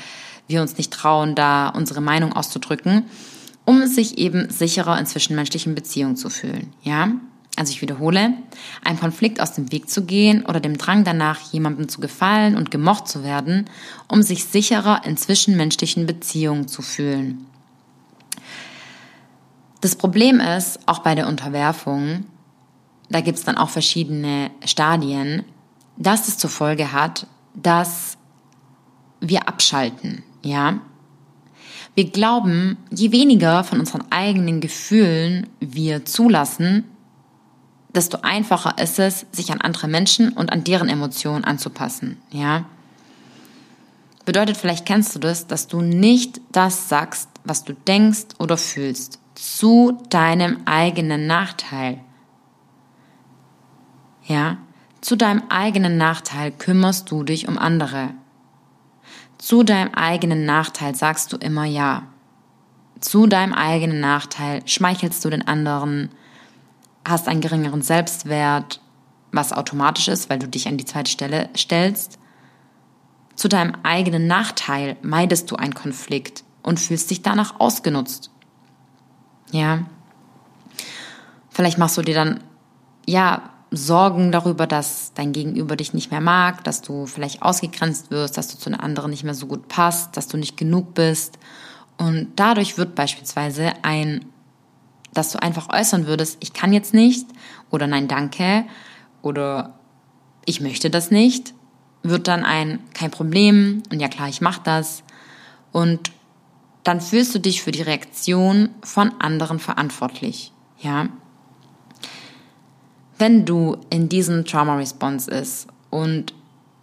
[0.46, 3.04] wir uns nicht trauen, da unsere Meinung auszudrücken,
[3.64, 6.72] um sich eben sicherer in zwischenmenschlichen Beziehungen zu fühlen.
[6.82, 7.10] Ja?
[7.56, 8.34] Also ich wiederhole,
[8.84, 12.70] einem Konflikt aus dem Weg zu gehen oder dem Drang danach, jemandem zu gefallen und
[12.70, 13.68] gemocht zu werden,
[14.06, 17.47] um sich sicherer in zwischenmenschlichen Beziehungen zu fühlen.
[19.80, 22.24] Das Problem ist, auch bei der Unterwerfung,
[23.10, 25.44] da gibt es dann auch verschiedene Stadien,
[25.96, 28.18] dass es zur Folge hat, dass
[29.20, 30.80] wir abschalten, ja.
[31.94, 36.84] Wir glauben, je weniger von unseren eigenen Gefühlen wir zulassen,
[37.94, 42.66] desto einfacher ist es, sich an andere Menschen und an deren Emotionen anzupassen, ja.
[44.24, 49.18] Bedeutet, vielleicht kennst du das, dass du nicht das sagst, was du denkst oder fühlst,
[49.38, 52.00] zu deinem eigenen Nachteil.
[54.24, 54.56] Ja,
[55.00, 58.10] zu deinem eigenen Nachteil kümmerst du dich um andere.
[59.38, 62.08] Zu deinem eigenen Nachteil sagst du immer Ja.
[62.98, 66.10] Zu deinem eigenen Nachteil schmeichelst du den anderen,
[67.06, 68.80] hast einen geringeren Selbstwert,
[69.30, 72.18] was automatisch ist, weil du dich an die zweite Stelle stellst.
[73.36, 78.32] Zu deinem eigenen Nachteil meidest du einen Konflikt und fühlst dich danach ausgenutzt.
[79.52, 79.86] Ja.
[81.50, 82.40] Vielleicht machst du dir dann,
[83.06, 88.38] ja, Sorgen darüber, dass dein Gegenüber dich nicht mehr mag, dass du vielleicht ausgegrenzt wirst,
[88.38, 91.38] dass du zu den anderen nicht mehr so gut passt, dass du nicht genug bist.
[91.98, 94.24] Und dadurch wird beispielsweise ein,
[95.12, 97.26] dass du einfach äußern würdest, ich kann jetzt nicht
[97.70, 98.64] oder nein, danke
[99.20, 99.78] oder
[100.46, 101.52] ich möchte das nicht,
[102.02, 105.02] wird dann ein kein Problem und ja klar, ich mache das.
[105.72, 106.12] Und
[106.88, 110.54] dann fühlst du dich für die Reaktion von anderen verantwortlich.
[110.78, 111.10] Ja,
[113.18, 116.32] wenn du in diesem Trauma Response ist und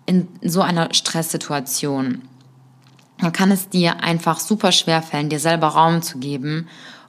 [0.05, 2.21] in so einer Stresssituation,
[3.17, 6.67] dann kann es dir einfach super schwer fallen, dir selber Raum zu geben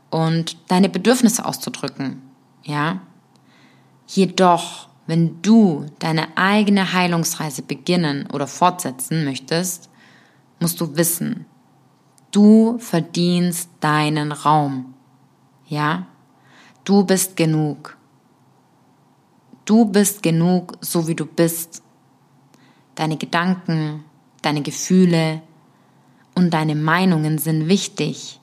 [0.09, 2.23] und deine Bedürfnisse auszudrücken.
[2.63, 3.03] Ja?
[4.07, 9.91] Jedoch, wenn du deine eigene Heilungsreise beginnen oder fortsetzen möchtest,
[10.61, 11.45] musst du wissen,
[12.37, 14.95] du verdienst deinen Raum.
[15.69, 16.07] Ja?
[16.85, 17.97] Du bist genug.
[19.65, 21.83] Du bist genug, so wie du bist.
[22.95, 24.05] Deine Gedanken,
[24.43, 25.41] deine Gefühle
[26.35, 28.39] und deine Meinungen sind wichtig.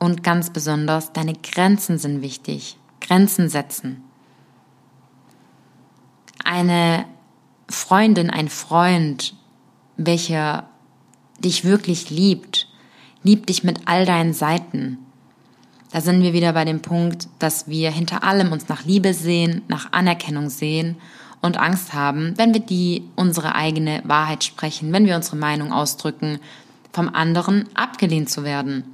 [0.00, 2.76] Und ganz besonders deine Grenzen sind wichtig.
[3.00, 4.02] Grenzen setzen.
[6.42, 7.06] Eine
[7.68, 9.36] Freundin, ein Freund,
[9.96, 10.68] welcher
[11.38, 12.66] dich wirklich liebt,
[13.22, 14.98] liebt dich mit all deinen Seiten
[15.92, 19.60] da sind wir wieder bei dem Punkt, dass wir hinter allem uns nach Liebe sehen,
[19.68, 20.96] nach Anerkennung sehen
[21.42, 26.38] und Angst haben, wenn wir die unsere eigene Wahrheit sprechen, wenn wir unsere Meinung ausdrücken,
[26.92, 28.84] vom anderen abgelehnt zu werden.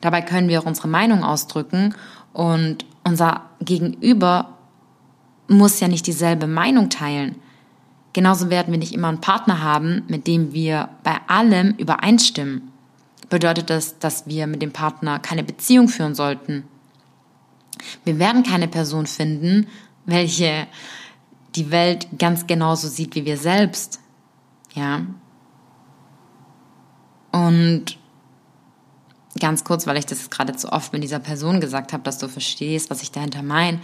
[0.00, 1.94] Dabei können wir auch unsere Meinung ausdrücken
[2.32, 4.58] und unser Gegenüber
[5.46, 7.36] muss ja nicht dieselbe Meinung teilen.
[8.14, 12.71] Genauso werden wir nicht immer einen Partner haben, mit dem wir bei allem übereinstimmen
[13.32, 16.64] bedeutet das, dass wir mit dem Partner keine Beziehung führen sollten.
[18.04, 19.68] Wir werden keine Person finden,
[20.04, 20.66] welche
[21.54, 24.00] die Welt ganz genauso sieht wie wir selbst.
[24.74, 25.06] Ja.
[27.32, 27.98] Und
[29.40, 32.28] ganz kurz, weil ich das gerade zu oft mit dieser Person gesagt habe, dass du
[32.28, 33.80] verstehst, was ich dahinter meine.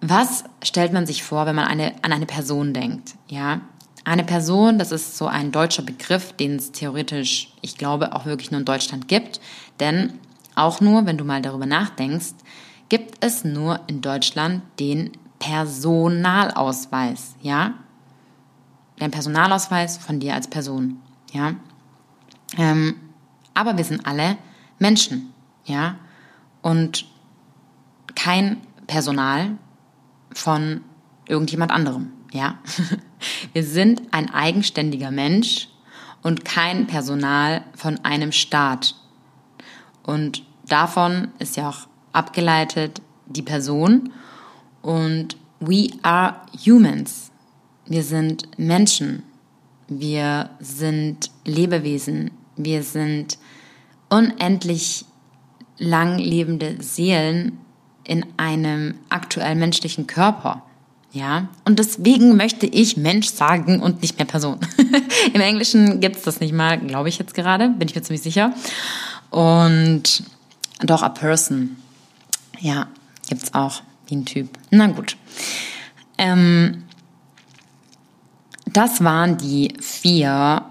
[0.00, 3.16] Was stellt man sich vor, wenn man eine, an eine Person denkt?
[3.26, 3.62] Ja,
[4.04, 8.50] eine Person, das ist so ein deutscher Begriff, den es theoretisch, ich glaube, auch wirklich
[8.50, 9.40] nur in Deutschland gibt.
[9.78, 10.18] Denn
[10.54, 12.34] auch nur, wenn du mal darüber nachdenkst,
[12.88, 17.74] gibt es nur in Deutschland den Personalausweis, ja?
[19.00, 21.00] Den Personalausweis von dir als Person,
[21.32, 21.54] ja?
[22.58, 22.96] Ähm,
[23.54, 24.36] aber wir sind alle
[24.78, 25.32] Menschen,
[25.64, 25.96] ja?
[26.62, 27.06] Und
[28.14, 29.52] kein Personal
[30.32, 30.82] von
[31.26, 32.58] irgendjemand anderem, ja?
[33.52, 35.68] Wir sind ein eigenständiger Mensch
[36.22, 38.94] und kein Personal von einem Staat.
[40.02, 44.12] Und davon ist ja auch abgeleitet die Person.
[44.82, 47.30] Und we are humans.
[47.86, 49.22] Wir sind Menschen.
[49.88, 52.30] Wir sind Lebewesen.
[52.56, 53.38] Wir sind
[54.08, 55.04] unendlich
[55.78, 57.58] lang lebende Seelen
[58.04, 60.62] in einem aktuell menschlichen Körper.
[61.12, 64.58] Ja, und deswegen möchte ich Mensch sagen und nicht mehr Person.
[65.34, 68.22] Im Englischen gibt es das nicht mal, glaube ich jetzt gerade, bin ich mir ziemlich
[68.22, 68.54] sicher.
[69.30, 70.22] Und
[70.80, 71.76] doch a person.
[72.60, 72.86] Ja,
[73.28, 74.50] gibt's auch wie ein Typ.
[74.70, 75.16] Na gut.
[76.16, 76.84] Ähm,
[78.66, 80.64] das waren die vier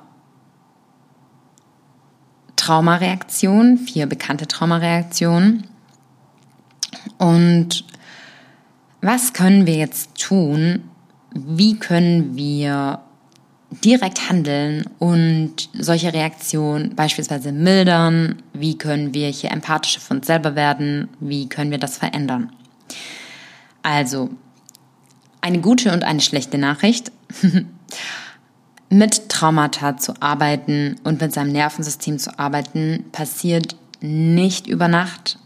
[2.55, 5.67] Traumareaktionen, vier bekannte Traumareaktionen.
[7.17, 7.83] Und
[9.01, 10.83] was können wir jetzt tun?
[11.33, 12.99] Wie können wir
[13.83, 18.41] direkt handeln und solche Reaktionen beispielsweise mildern?
[18.53, 21.09] Wie können wir hier empathischer für uns selber werden?
[21.19, 22.51] Wie können wir das verändern?
[23.83, 24.29] Also,
[25.41, 27.11] eine gute und eine schlechte Nachricht.
[28.89, 35.37] mit Traumata zu arbeiten und mit seinem Nervensystem zu arbeiten, passiert nicht über Nacht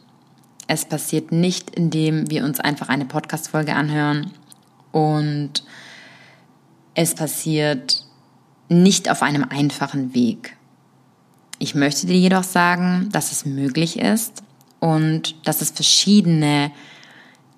[0.67, 4.31] es passiert nicht, indem wir uns einfach eine Podcast-Folge anhören
[4.91, 5.63] und
[6.95, 8.05] es passiert
[8.69, 10.55] nicht auf einem einfachen Weg.
[11.59, 14.43] Ich möchte dir jedoch sagen, dass es möglich ist
[14.79, 16.71] und dass es verschiedene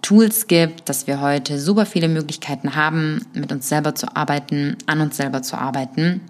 [0.02, 5.02] Tools gibt, dass wir heute super viele Möglichkeiten haben, mit uns selber zu arbeiten, an
[5.02, 6.22] uns selber zu arbeiten.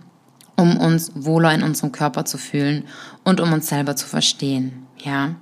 [0.57, 2.85] um uns wohler in unserem Körper zu fühlen
[3.23, 5.35] und um uns selber zu verstehen, ja.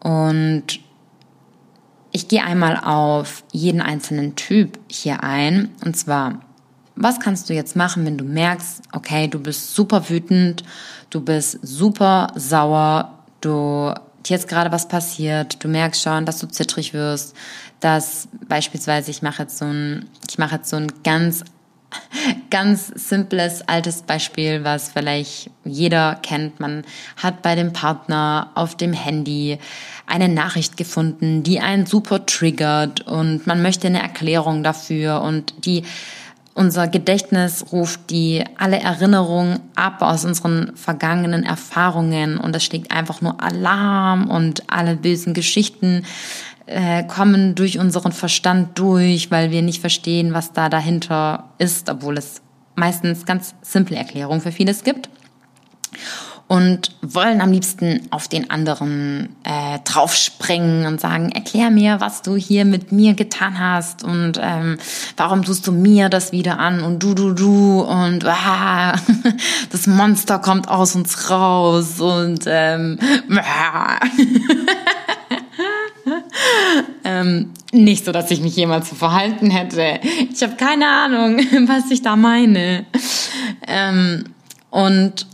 [0.00, 0.80] Und
[2.12, 5.70] ich gehe einmal auf jeden einzelnen Typ hier ein.
[5.84, 6.40] Und zwar,
[6.96, 10.64] was kannst du jetzt machen, wenn du merkst, okay, du bist super wütend,
[11.10, 13.92] du bist super sauer, du
[14.26, 17.34] jetzt gerade was passiert, du merkst schon, dass du zittrig wirst,
[17.80, 21.44] dass beispielsweise ich mache jetzt so ein, ich mache jetzt so ein ganz
[22.50, 26.60] ganz simples altes Beispiel, was vielleicht jeder kennt.
[26.60, 26.84] Man
[27.16, 29.58] hat bei dem Partner auf dem Handy
[30.06, 35.22] eine Nachricht gefunden, die einen super triggert und man möchte eine Erklärung dafür.
[35.22, 35.84] Und die
[36.54, 42.36] unser Gedächtnis ruft die alle Erinnerungen ab aus unseren vergangenen Erfahrungen.
[42.36, 46.04] Und es schlägt einfach nur Alarm und alle bösen Geschichten
[46.68, 52.18] äh, kommen durch unseren Verstand durch, weil wir nicht verstehen, was da dahinter ist, obwohl
[52.18, 52.42] es
[52.74, 55.08] meistens ganz simple Erklärungen für vieles gibt.
[56.46, 62.36] Und wollen am liebsten auf den anderen äh, draufspringen und sagen, erklär mir, was du
[62.36, 64.78] hier mit mir getan hast und ähm,
[65.18, 68.94] warum tust du mir das wieder an und du, du, du und ah,
[69.70, 72.98] das Monster kommt aus uns raus und ähm,
[77.04, 80.00] ähm, nicht so, dass ich mich jemals so verhalten hätte.
[80.32, 82.86] Ich habe keine Ahnung, was ich da meine.
[83.66, 84.24] Ähm,
[84.70, 85.26] und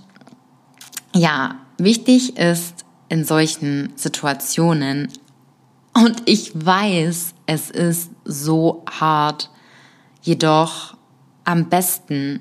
[1.15, 5.09] ja, wichtig ist in solchen Situationen,
[5.95, 9.49] und ich weiß, es ist so hart,
[10.23, 10.97] jedoch
[11.45, 12.41] am besten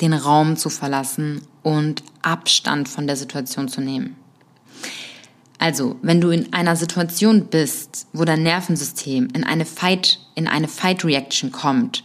[0.00, 4.16] den Raum zu verlassen und Abstand von der Situation zu nehmen.
[5.62, 10.66] Also, wenn du in einer Situation bist, wo dein Nervensystem in eine Fight, in eine
[10.66, 12.02] Fight Reaction kommt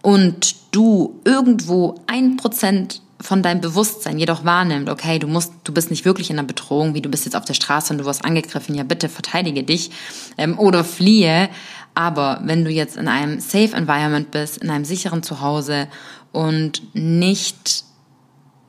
[0.00, 5.90] und du irgendwo ein Prozent von deinem Bewusstsein jedoch wahrnimmt, okay, du musst, du bist
[5.90, 8.24] nicht wirklich in einer Bedrohung, wie du bist jetzt auf der Straße und du wirst
[8.24, 9.90] angegriffen, ja bitte verteidige dich
[10.38, 11.48] ähm, oder fliehe.
[11.96, 15.88] Aber wenn du jetzt in einem safe Environment bist, in einem sicheren Zuhause
[16.30, 17.82] und nicht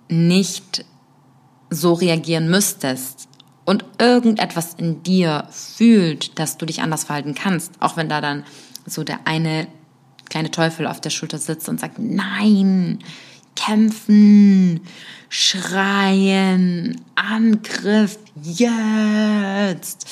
[0.07, 0.85] nicht
[1.69, 3.27] so reagieren müsstest
[3.65, 8.43] und irgendetwas in dir fühlt, dass du dich anders verhalten kannst, auch wenn da dann
[8.85, 9.67] so der eine
[10.29, 12.99] kleine Teufel auf der Schulter sitzt und sagt, nein,
[13.55, 14.81] kämpfen,
[15.29, 20.07] schreien, Angriff, jetzt.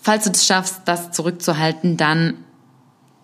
[0.00, 2.34] Falls du es schaffst, das zurückzuhalten, dann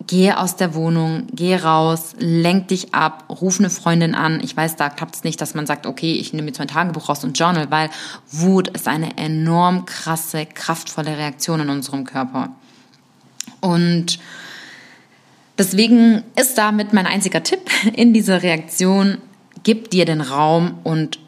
[0.07, 4.41] gehe aus der Wohnung, geh raus, lenk dich ab, ruf eine Freundin an.
[4.43, 7.09] Ich weiß, da klappt es nicht, dass man sagt, okay, ich nehme jetzt mein Tagebuch
[7.09, 7.91] raus und Journal, weil
[8.31, 12.51] Wut ist eine enorm krasse, kraftvolle Reaktion in unserem Körper.
[13.61, 14.19] Und
[15.57, 19.19] deswegen ist damit mein einziger Tipp in dieser Reaktion,
[19.63, 21.19] gib dir den Raum und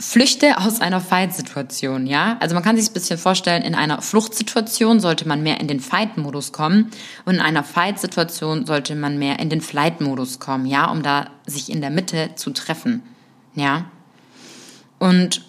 [0.00, 2.36] flüchte aus einer Fight-Situation, ja?
[2.40, 5.80] Also man kann sich ein bisschen vorstellen, in einer Fluchtsituation sollte man mehr in den
[5.80, 6.90] Fight-Modus kommen
[7.24, 10.90] und in einer Fight-Situation sollte man mehr in den Flight-Modus kommen, ja?
[10.90, 13.02] Um da sich in der Mitte zu treffen,
[13.54, 13.86] ja?
[14.98, 15.42] Und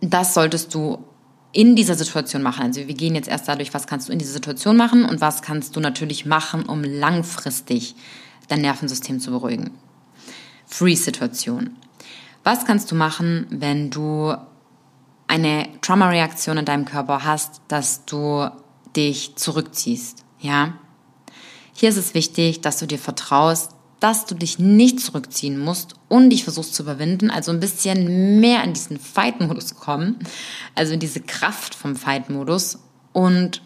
[0.00, 1.04] das solltest du
[1.52, 2.62] in dieser Situation machen.
[2.62, 5.42] Also wir gehen jetzt erst dadurch, was kannst du in dieser Situation machen und was
[5.42, 7.96] kannst du natürlich machen, um langfristig
[8.48, 9.72] dein Nervensystem zu beruhigen.
[10.66, 11.76] Free-Situation.
[12.42, 14.34] Was kannst du machen, wenn du
[15.26, 18.48] eine Trauma-Reaktion in deinem Körper hast, dass du
[18.96, 20.24] dich zurückziehst?
[20.40, 20.74] Ja?
[21.74, 26.30] Hier ist es wichtig, dass du dir vertraust, dass du dich nicht zurückziehen musst und
[26.30, 30.18] dich versuchst zu überwinden, also ein bisschen mehr in diesen Fight-Modus kommen,
[30.74, 32.78] also in diese Kraft vom Fight-Modus
[33.12, 33.62] und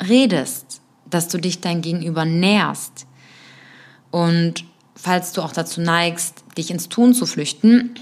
[0.00, 0.80] redest,
[1.10, 3.06] dass du dich dein Gegenüber näherst
[4.12, 4.64] und
[4.96, 7.94] falls du auch dazu neigst, dich ins Tun zu flüchten.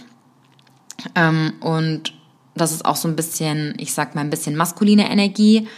[1.15, 2.15] Ähm, und
[2.55, 5.69] das ist auch so ein bisschen, ich sag mal, ein bisschen maskuline Energie,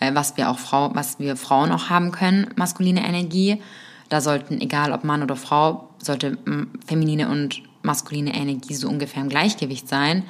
[0.00, 3.62] äh, was wir auch Frau, was wir Frauen auch haben können, maskuline Energie.
[4.08, 6.38] Da sollten, egal ob Mann oder Frau, sollte
[6.86, 10.24] feminine und maskuline Energie so ungefähr im Gleichgewicht sein.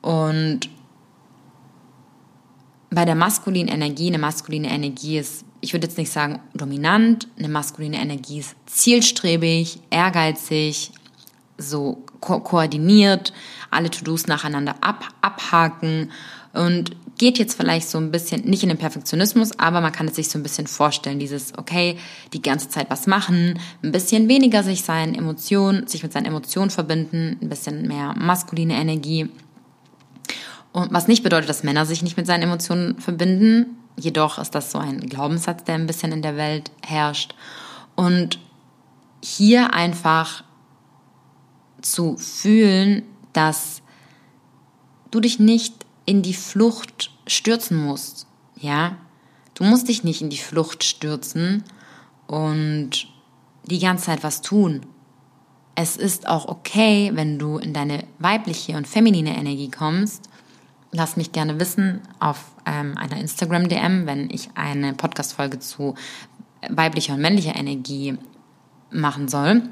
[0.00, 0.68] Und
[2.90, 7.48] bei der maskulinen Energie, eine maskuline Energie ist ich würde jetzt nicht sagen dominant, eine
[7.48, 10.92] maskuline Energie ist zielstrebig, ehrgeizig,
[11.58, 13.32] so ko koordiniert,
[13.72, 16.12] alle To-Dos nacheinander ab, abhaken.
[16.52, 20.14] Und geht jetzt vielleicht so ein bisschen, nicht in den Perfektionismus, aber man kann es
[20.14, 21.98] sich so ein bisschen vorstellen, dieses, okay,
[22.32, 26.70] die ganze Zeit was machen, ein bisschen weniger sich seinen Emotionen, sich mit seinen Emotionen
[26.70, 29.28] verbinden, ein bisschen mehr maskuline Energie.
[30.70, 34.70] Und was nicht bedeutet, dass Männer sich nicht mit seinen Emotionen verbinden, Jedoch ist das
[34.72, 37.34] so ein Glaubenssatz, der ein bisschen in der Welt herrscht.
[37.94, 38.38] Und
[39.22, 40.44] hier einfach
[41.80, 43.82] zu fühlen, dass
[45.10, 48.26] du dich nicht in die Flucht stürzen musst.
[48.56, 48.96] Ja,
[49.54, 51.64] du musst dich nicht in die Flucht stürzen
[52.26, 53.08] und
[53.64, 54.86] die ganze Zeit was tun.
[55.74, 60.30] Es ist auch okay, wenn du in deine weibliche und feminine Energie kommst.
[60.92, 65.94] Lass mich gerne wissen auf ähm, einer Instagram-DM, wenn ich eine Podcast-Folge zu
[66.68, 68.16] weiblicher und männlicher Energie
[68.90, 69.62] machen soll.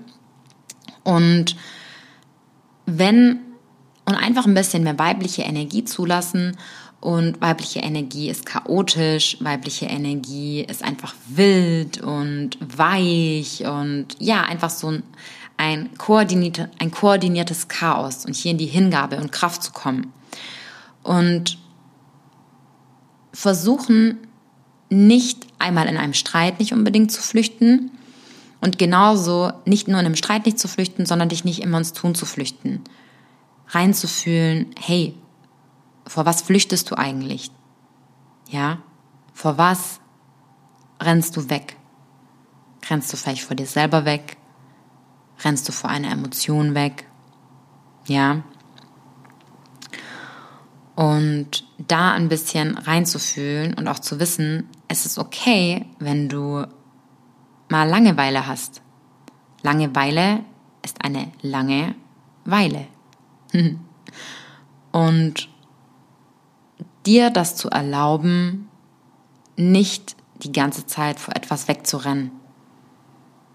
[1.02, 1.56] Und
[2.86, 3.40] wenn
[4.06, 6.56] und einfach ein bisschen mehr weibliche Energie zulassen
[7.00, 14.70] und weibliche Energie ist chaotisch, weibliche Energie ist einfach wild und weich und ja, einfach
[14.70, 15.02] so ein,
[15.56, 20.12] ein, koordinierte, ein koordiniertes Chaos und hier in die Hingabe und Kraft zu kommen.
[21.04, 21.58] Und
[23.32, 24.18] versuchen
[24.90, 27.90] nicht einmal in einem Streit nicht unbedingt zu flüchten
[28.60, 31.92] und genauso nicht nur in einem Streit nicht zu flüchten, sondern dich nicht immer ins
[31.92, 32.82] Tun zu flüchten.
[33.68, 35.14] Reinzufühlen, hey,
[36.06, 37.50] vor was flüchtest du eigentlich?
[38.48, 38.78] Ja?
[39.32, 40.00] Vor was
[41.00, 41.76] rennst du weg?
[42.88, 44.36] Rennst du vielleicht vor dir selber weg?
[45.42, 47.06] Rennst du vor einer Emotion weg?
[48.06, 48.44] Ja?
[50.94, 56.66] Und da ein bisschen reinzufühlen und auch zu wissen, es ist okay, wenn du
[57.68, 58.80] mal Langeweile hast.
[59.62, 60.44] Langeweile
[60.84, 61.94] ist eine lange
[62.44, 62.86] Weile.
[64.92, 65.48] und
[67.06, 68.68] dir das zu erlauben,
[69.56, 72.30] nicht die ganze Zeit vor etwas wegzurennen.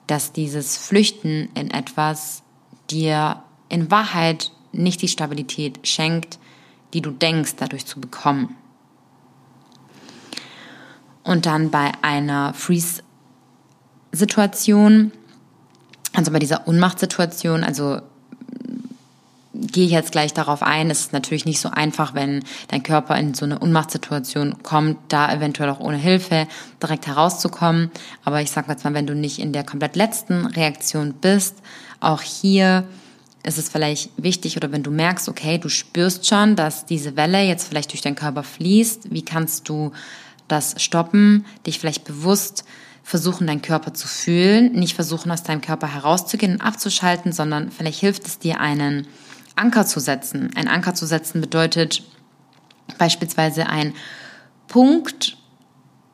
[0.07, 2.43] Dass dieses Flüchten in etwas
[2.89, 6.39] dir in Wahrheit nicht die Stabilität schenkt,
[6.93, 8.55] die du denkst, dadurch zu bekommen.
[11.23, 15.11] Und dann bei einer Freeze-Situation,
[16.13, 18.01] also bei dieser Unmachtsituation, also
[19.53, 20.89] gehe ich jetzt gleich darauf ein.
[20.89, 25.33] Es ist natürlich nicht so einfach, wenn dein Körper in so eine Unmachtsituation kommt, da
[25.33, 26.47] eventuell auch ohne Hilfe
[26.81, 27.91] direkt herauszukommen.
[28.23, 31.57] Aber ich sage jetzt mal, wenn du nicht in der komplett letzten Reaktion bist,
[31.99, 32.85] auch hier
[33.43, 37.41] ist es vielleicht wichtig oder wenn du merkst, okay, du spürst schon, dass diese Welle
[37.41, 39.91] jetzt vielleicht durch deinen Körper fließt, wie kannst du
[40.47, 42.65] das stoppen, dich vielleicht bewusst
[43.03, 47.99] versuchen, deinen Körper zu fühlen, nicht versuchen, aus deinem Körper herauszugehen und abzuschalten, sondern vielleicht
[47.99, 49.07] hilft es dir, einen
[49.55, 50.51] Anker zu setzen.
[50.55, 52.03] Ein Anker zu setzen bedeutet
[52.97, 53.93] beispielsweise ein
[54.67, 55.37] Punkt,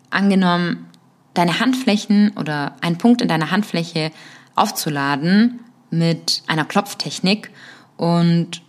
[0.09, 0.87] angenommen,
[1.33, 4.11] deine Handflächen oder ein Punkt in deiner Handfläche
[4.55, 5.59] aufzuladen
[5.97, 7.51] mit einer Klopftechnik
[7.97, 8.61] und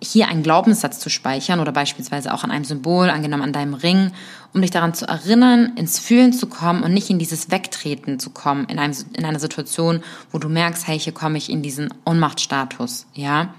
[0.00, 4.12] hier einen Glaubenssatz zu speichern oder beispielsweise auch an einem Symbol, angenommen an deinem Ring,
[4.54, 8.30] um dich daran zu erinnern, ins Fühlen zu kommen und nicht in dieses Wegtreten zu
[8.30, 11.92] kommen, in, einem, in einer Situation, wo du merkst, hey, hier komme ich in diesen
[12.04, 13.54] Ohnmachtstatus, ja.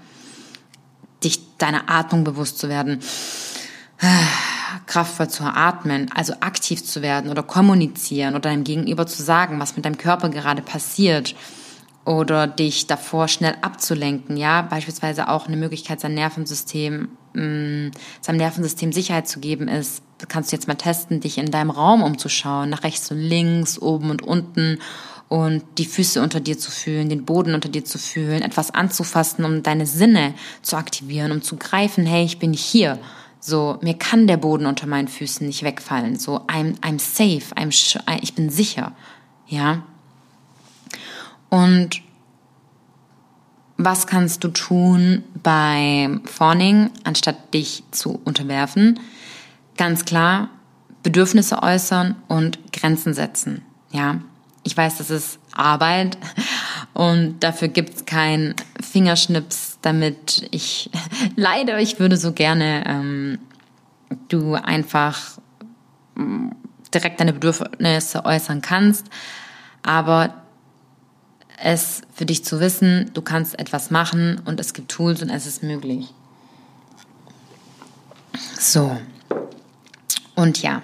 [1.22, 3.00] Dich deiner Atmung bewusst zu werden,
[4.86, 9.76] kraftvoll zu atmen, also aktiv zu werden oder kommunizieren oder deinem Gegenüber zu sagen, was
[9.76, 11.34] mit deinem Körper gerade passiert
[12.04, 17.90] oder dich davor schnell abzulenken, ja, beispielsweise auch eine Möglichkeit, sein Nervensystem, mh, mm,
[18.20, 22.02] seinem Nervensystem Sicherheit zu geben ist, kannst du jetzt mal testen, dich in deinem Raum
[22.02, 24.78] umzuschauen, nach rechts und links, oben und unten
[25.28, 29.44] und die Füße unter dir zu fühlen, den Boden unter dir zu fühlen, etwas anzufassen,
[29.44, 32.98] um deine Sinne zu aktivieren, um zu greifen, hey, ich bin hier.
[33.38, 36.18] So, mir kann der Boden unter meinen Füßen nicht wegfallen.
[36.18, 37.70] So, I'm, I'm safe, I'm,
[38.22, 38.92] ich bin sicher.
[39.46, 39.84] Ja,
[41.50, 42.02] und
[43.76, 49.00] was kannst du tun beim Fawning, anstatt dich zu unterwerfen?
[49.76, 50.50] Ganz klar,
[51.02, 53.62] Bedürfnisse äußern und Grenzen setzen.
[53.90, 54.20] Ja,
[54.64, 56.18] ich weiß, das ist Arbeit
[56.92, 60.90] und dafür gibt es keinen Fingerschnips, damit ich
[61.36, 63.38] leider, ich würde so gerne ähm,
[64.28, 65.38] du einfach
[66.16, 66.50] mm,
[66.92, 69.06] direkt deine Bedürfnisse äußern kannst,
[69.82, 70.34] aber
[71.62, 75.46] es für dich zu wissen, du kannst etwas machen und es gibt Tools und es
[75.46, 76.12] ist möglich.
[78.58, 78.96] So.
[80.34, 80.82] Und ja,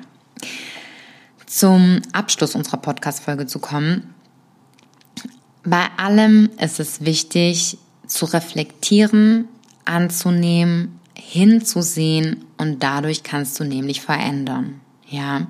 [1.47, 4.15] zum Abschluss unserer Podcast-Folge zu kommen.
[5.65, 9.49] Bei allem ist es wichtig, zu reflektieren,
[9.85, 14.81] anzunehmen, hinzusehen und dadurch kannst du nämlich verändern.
[15.09, 15.47] Ja.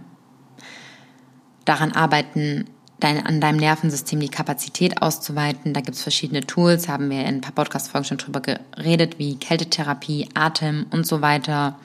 [1.64, 2.66] Daran arbeiten
[3.00, 5.74] dein, an deinem Nervensystem die Kapazität auszuweiten.
[5.74, 9.36] Da gibt es verschiedene Tools, haben wir in ein paar Podcast-Folgen schon drüber geredet, wie
[9.36, 11.78] Kältetherapie, Atem und so weiter.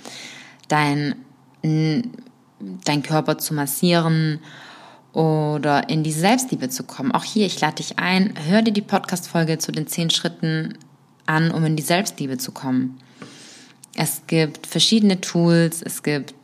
[0.67, 1.15] Dein,
[1.61, 4.39] dein Körper zu massieren
[5.13, 7.11] oder in die Selbstliebe zu kommen.
[7.11, 10.77] Auch hier, ich lade dich ein, hör dir die Podcast-Folge zu den zehn Schritten
[11.25, 12.99] an, um in die Selbstliebe zu kommen.
[13.95, 16.40] Es gibt verschiedene Tools, es gibt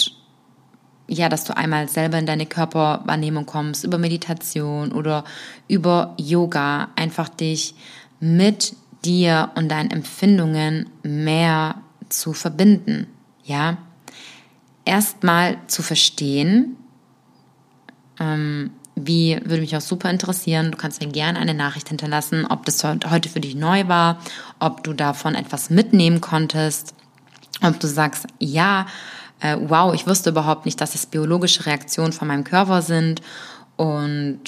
[1.07, 5.23] ja, dass du einmal selber in deine Körperwahrnehmung kommst, über Meditation oder
[5.67, 7.75] über Yoga, einfach dich
[8.19, 11.75] mit dir und deinen Empfindungen mehr
[12.09, 13.07] zu verbinden,
[13.43, 13.77] ja.
[14.85, 16.77] Erstmal zu verstehen,
[18.19, 20.71] ähm, wie würde mich auch super interessieren.
[20.71, 24.19] Du kannst mir gerne eine Nachricht hinterlassen, ob das heute für dich neu war,
[24.59, 26.95] ob du davon etwas mitnehmen konntest,
[27.61, 28.87] ob du sagst, ja,
[29.39, 33.21] äh, wow, ich wusste überhaupt nicht, dass es biologische Reaktionen von meinem Körper sind
[33.75, 34.41] und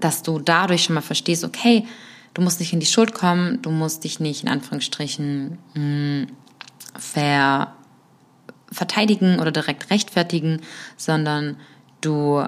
[0.00, 1.86] dass du dadurch schon mal verstehst, okay,
[2.34, 6.26] du musst nicht in die Schuld kommen, du musst dich nicht in Anführungsstrichen mh, hm,
[6.98, 7.74] ver,
[8.72, 10.60] verteidigen oder direkt rechtfertigen,
[10.96, 11.56] sondern
[12.00, 12.44] du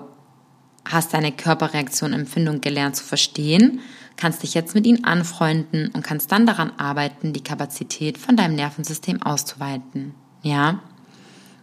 [0.85, 3.81] hast deine Körperreaktion, Empfindung gelernt zu verstehen,
[4.17, 8.57] kannst dich jetzt mit ihnen anfreunden und kannst dann daran arbeiten, die Kapazität von deinem
[8.57, 10.15] Nervensystem auszuweiten.
[10.43, 10.81] Ja?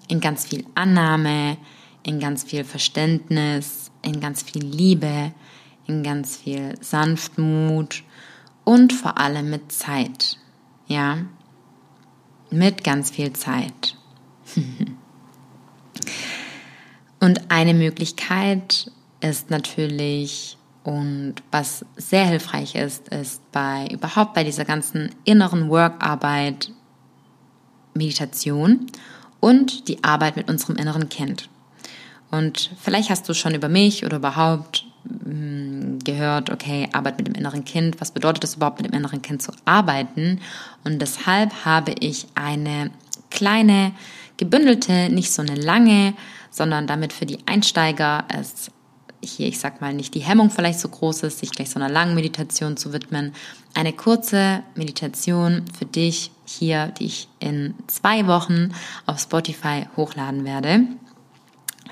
[0.09, 1.57] In ganz viel Annahme,
[2.03, 5.31] in ganz viel Verständnis, in ganz viel Liebe,
[5.87, 8.03] in ganz viel Sanftmut
[8.65, 10.37] und vor allem mit Zeit.
[10.87, 11.19] Ja,
[12.49, 13.95] mit ganz viel Zeit.
[17.19, 18.91] und eine Möglichkeit
[19.21, 26.71] ist natürlich und was sehr hilfreich ist, ist bei überhaupt bei dieser ganzen inneren Workarbeit
[27.93, 28.87] Meditation
[29.39, 31.49] und die Arbeit mit unserem inneren Kind.
[32.31, 34.85] Und vielleicht hast du schon über mich oder überhaupt
[35.23, 39.21] hm, gehört, okay, Arbeit mit dem inneren Kind, was bedeutet es überhaupt mit dem inneren
[39.21, 40.39] Kind zu arbeiten?
[40.83, 42.91] Und deshalb habe ich eine
[43.31, 43.93] kleine,
[44.37, 46.13] gebündelte, nicht so eine lange,
[46.51, 48.71] sondern damit für die Einsteiger es
[49.21, 51.89] hier, ich sag mal, nicht die Hemmung vielleicht so groß ist, sich gleich so einer
[51.89, 53.33] langen Meditation zu widmen.
[53.73, 58.73] Eine kurze Meditation für dich hier, die ich in zwei Wochen
[59.05, 60.81] auf Spotify hochladen werde.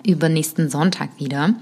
[0.05, 1.53] Über nächsten Sonntag wieder.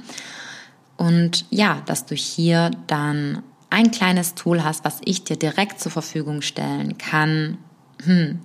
[0.98, 5.92] Und ja, dass du hier dann ein kleines Tool hast, was ich dir direkt zur
[5.92, 7.58] Verfügung stellen kann,
[8.04, 8.40] hm,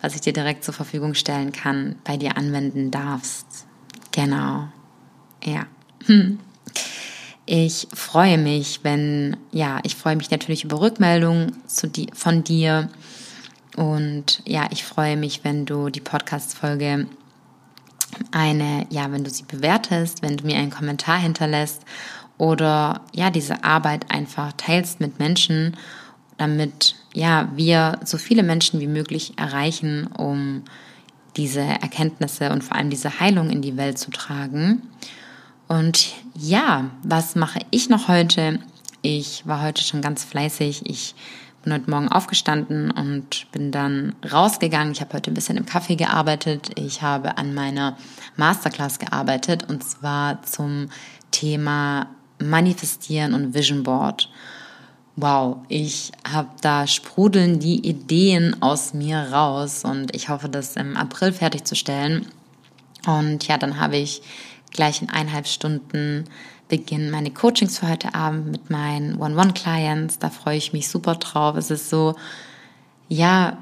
[0.00, 3.66] was ich dir direkt zur Verfügung stellen kann, bei dir anwenden darfst.
[4.12, 4.68] Genau.
[5.44, 5.66] Ja.
[6.06, 6.38] Hm.
[7.50, 12.90] Ich freue mich, wenn, ja, ich freue mich natürlich über Rückmeldungen zu die, von dir.
[13.74, 17.06] Und ja, ich freue mich, wenn du die Podcast-Folge
[18.32, 21.84] eine, ja, wenn du sie bewertest, wenn du mir einen Kommentar hinterlässt
[22.36, 25.74] oder ja, diese Arbeit einfach teilst mit Menschen,
[26.36, 30.64] damit ja, wir so viele Menschen wie möglich erreichen, um
[31.38, 34.82] diese Erkenntnisse und vor allem diese Heilung in die Welt zu tragen.
[35.68, 38.58] Und ja, was mache ich noch heute?
[39.02, 40.88] Ich war heute schon ganz fleißig.
[40.88, 41.14] Ich
[41.62, 44.92] bin heute Morgen aufgestanden und bin dann rausgegangen.
[44.92, 46.70] Ich habe heute ein bisschen im Kaffee gearbeitet.
[46.76, 47.98] Ich habe an meiner
[48.36, 50.88] Masterclass gearbeitet und zwar zum
[51.30, 52.06] Thema
[52.42, 54.30] Manifestieren und Vision Board.
[55.16, 60.96] Wow, ich habe da sprudeln die Ideen aus mir raus und ich hoffe, das im
[60.96, 62.26] April fertigzustellen.
[63.04, 64.22] Und ja, dann habe ich
[64.70, 66.24] gleich in eineinhalb Stunden
[66.68, 70.18] beginnen meine Coachings für heute Abend mit meinen One-One-Clients.
[70.18, 71.56] Da freue ich mich super drauf.
[71.56, 72.14] Es ist so,
[73.08, 73.58] ja,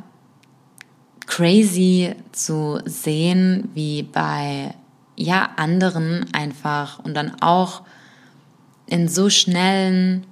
[1.27, 4.75] crazy zu sehen, wie bei,
[5.17, 7.83] ja, anderen einfach und dann auch
[8.87, 10.27] in so schnellen,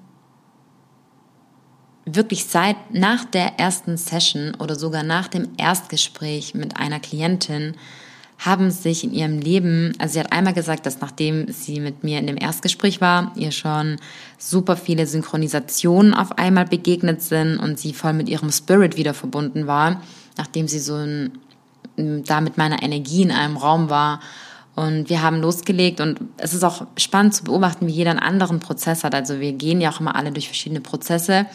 [2.06, 7.76] wirklich seit, nach der ersten Session oder sogar nach dem Erstgespräch mit einer Klientin,
[8.44, 12.18] haben sich in ihrem Leben, also sie hat einmal gesagt, dass nachdem sie mit mir
[12.18, 13.96] in dem Erstgespräch war, ihr schon
[14.36, 19.66] super viele Synchronisationen auf einmal begegnet sind und sie voll mit ihrem Spirit wieder verbunden
[19.66, 20.02] war,
[20.36, 21.38] nachdem sie so ein,
[21.96, 24.20] da mit meiner Energie in einem Raum war.
[24.74, 28.58] Und wir haben losgelegt und es ist auch spannend zu beobachten, wie jeder einen anderen
[28.60, 29.14] Prozess hat.
[29.14, 31.46] Also wir gehen ja auch immer alle durch verschiedene Prozesse.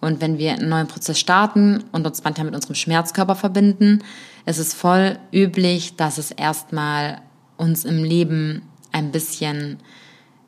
[0.00, 4.02] Und wenn wir einen neuen Prozess starten und uns manchmal mit unserem Schmerzkörper verbinden,
[4.46, 7.20] es ist voll üblich, dass es erstmal
[7.56, 9.78] uns im Leben ein bisschen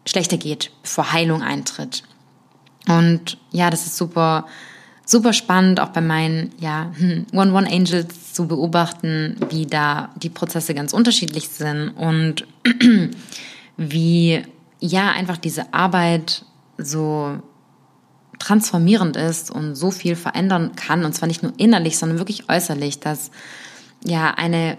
[0.07, 2.05] schlechter geht, bevor Heilung eintritt.
[2.87, 4.47] Und ja, das ist super,
[5.05, 6.93] super spannend, auch bei meinen ja,
[7.33, 12.47] One-One-Angels zu beobachten, wie da die Prozesse ganz unterschiedlich sind und
[13.77, 14.45] wie
[14.79, 16.45] ja einfach diese Arbeit
[16.79, 17.43] so
[18.39, 23.01] transformierend ist und so viel verändern kann, und zwar nicht nur innerlich, sondern wirklich äußerlich,
[23.01, 23.33] dass
[24.05, 24.79] ja eine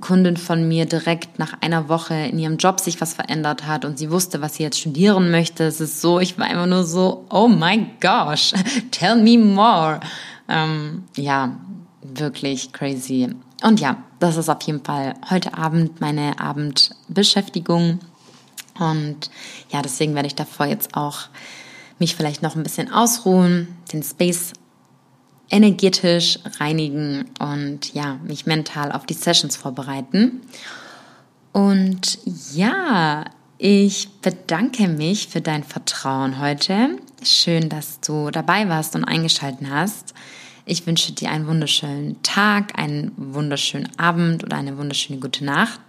[0.00, 3.98] Kundin von mir direkt nach einer Woche in ihrem Job sich was verändert hat und
[3.98, 5.64] sie wusste, was sie jetzt studieren möchte.
[5.64, 8.52] Es ist so, ich war einfach nur so, oh my gosh,
[8.90, 10.00] tell me more.
[10.48, 11.56] Ähm, ja,
[12.02, 13.34] wirklich crazy.
[13.62, 18.00] Und ja, das ist auf jeden Fall heute Abend meine Abendbeschäftigung.
[18.78, 19.30] Und
[19.70, 21.28] ja, deswegen werde ich davor jetzt auch
[21.98, 24.52] mich vielleicht noch ein bisschen ausruhen, den Space
[25.50, 30.42] energetisch reinigen und ja, mich mental auf die Sessions vorbereiten.
[31.52, 32.18] Und
[32.52, 33.24] ja,
[33.56, 36.90] ich bedanke mich für dein Vertrauen heute.
[37.24, 40.14] Schön, dass du dabei warst und eingeschaltet hast.
[40.64, 45.80] Ich wünsche dir einen wunderschönen Tag, einen wunderschönen Abend oder eine wunderschöne gute Nacht.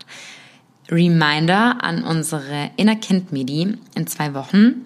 [0.90, 4.86] Reminder an unsere Inner Kind Midi in zwei Wochen.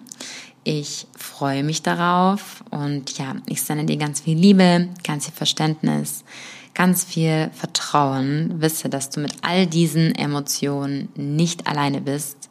[0.63, 6.23] Ich freue mich darauf und ja, ich sende dir ganz viel Liebe, ganz viel Verständnis,
[6.73, 8.61] ganz viel Vertrauen.
[8.61, 12.49] Wisse, dass du mit all diesen Emotionen nicht alleine bist.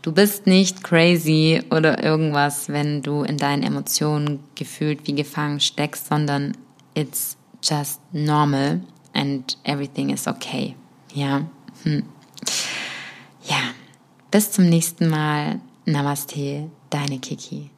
[0.00, 6.08] Du bist nicht crazy oder irgendwas, wenn du in deinen Emotionen gefühlt wie gefangen steckst,
[6.08, 6.56] sondern
[6.94, 8.80] it's just normal
[9.12, 10.76] and everything is okay.
[11.12, 11.46] Ja.
[11.82, 12.04] Hm.
[13.44, 13.58] Ja.
[14.30, 15.60] Bis zum nächsten Mal.
[15.86, 17.70] Namaste, deine Kiki.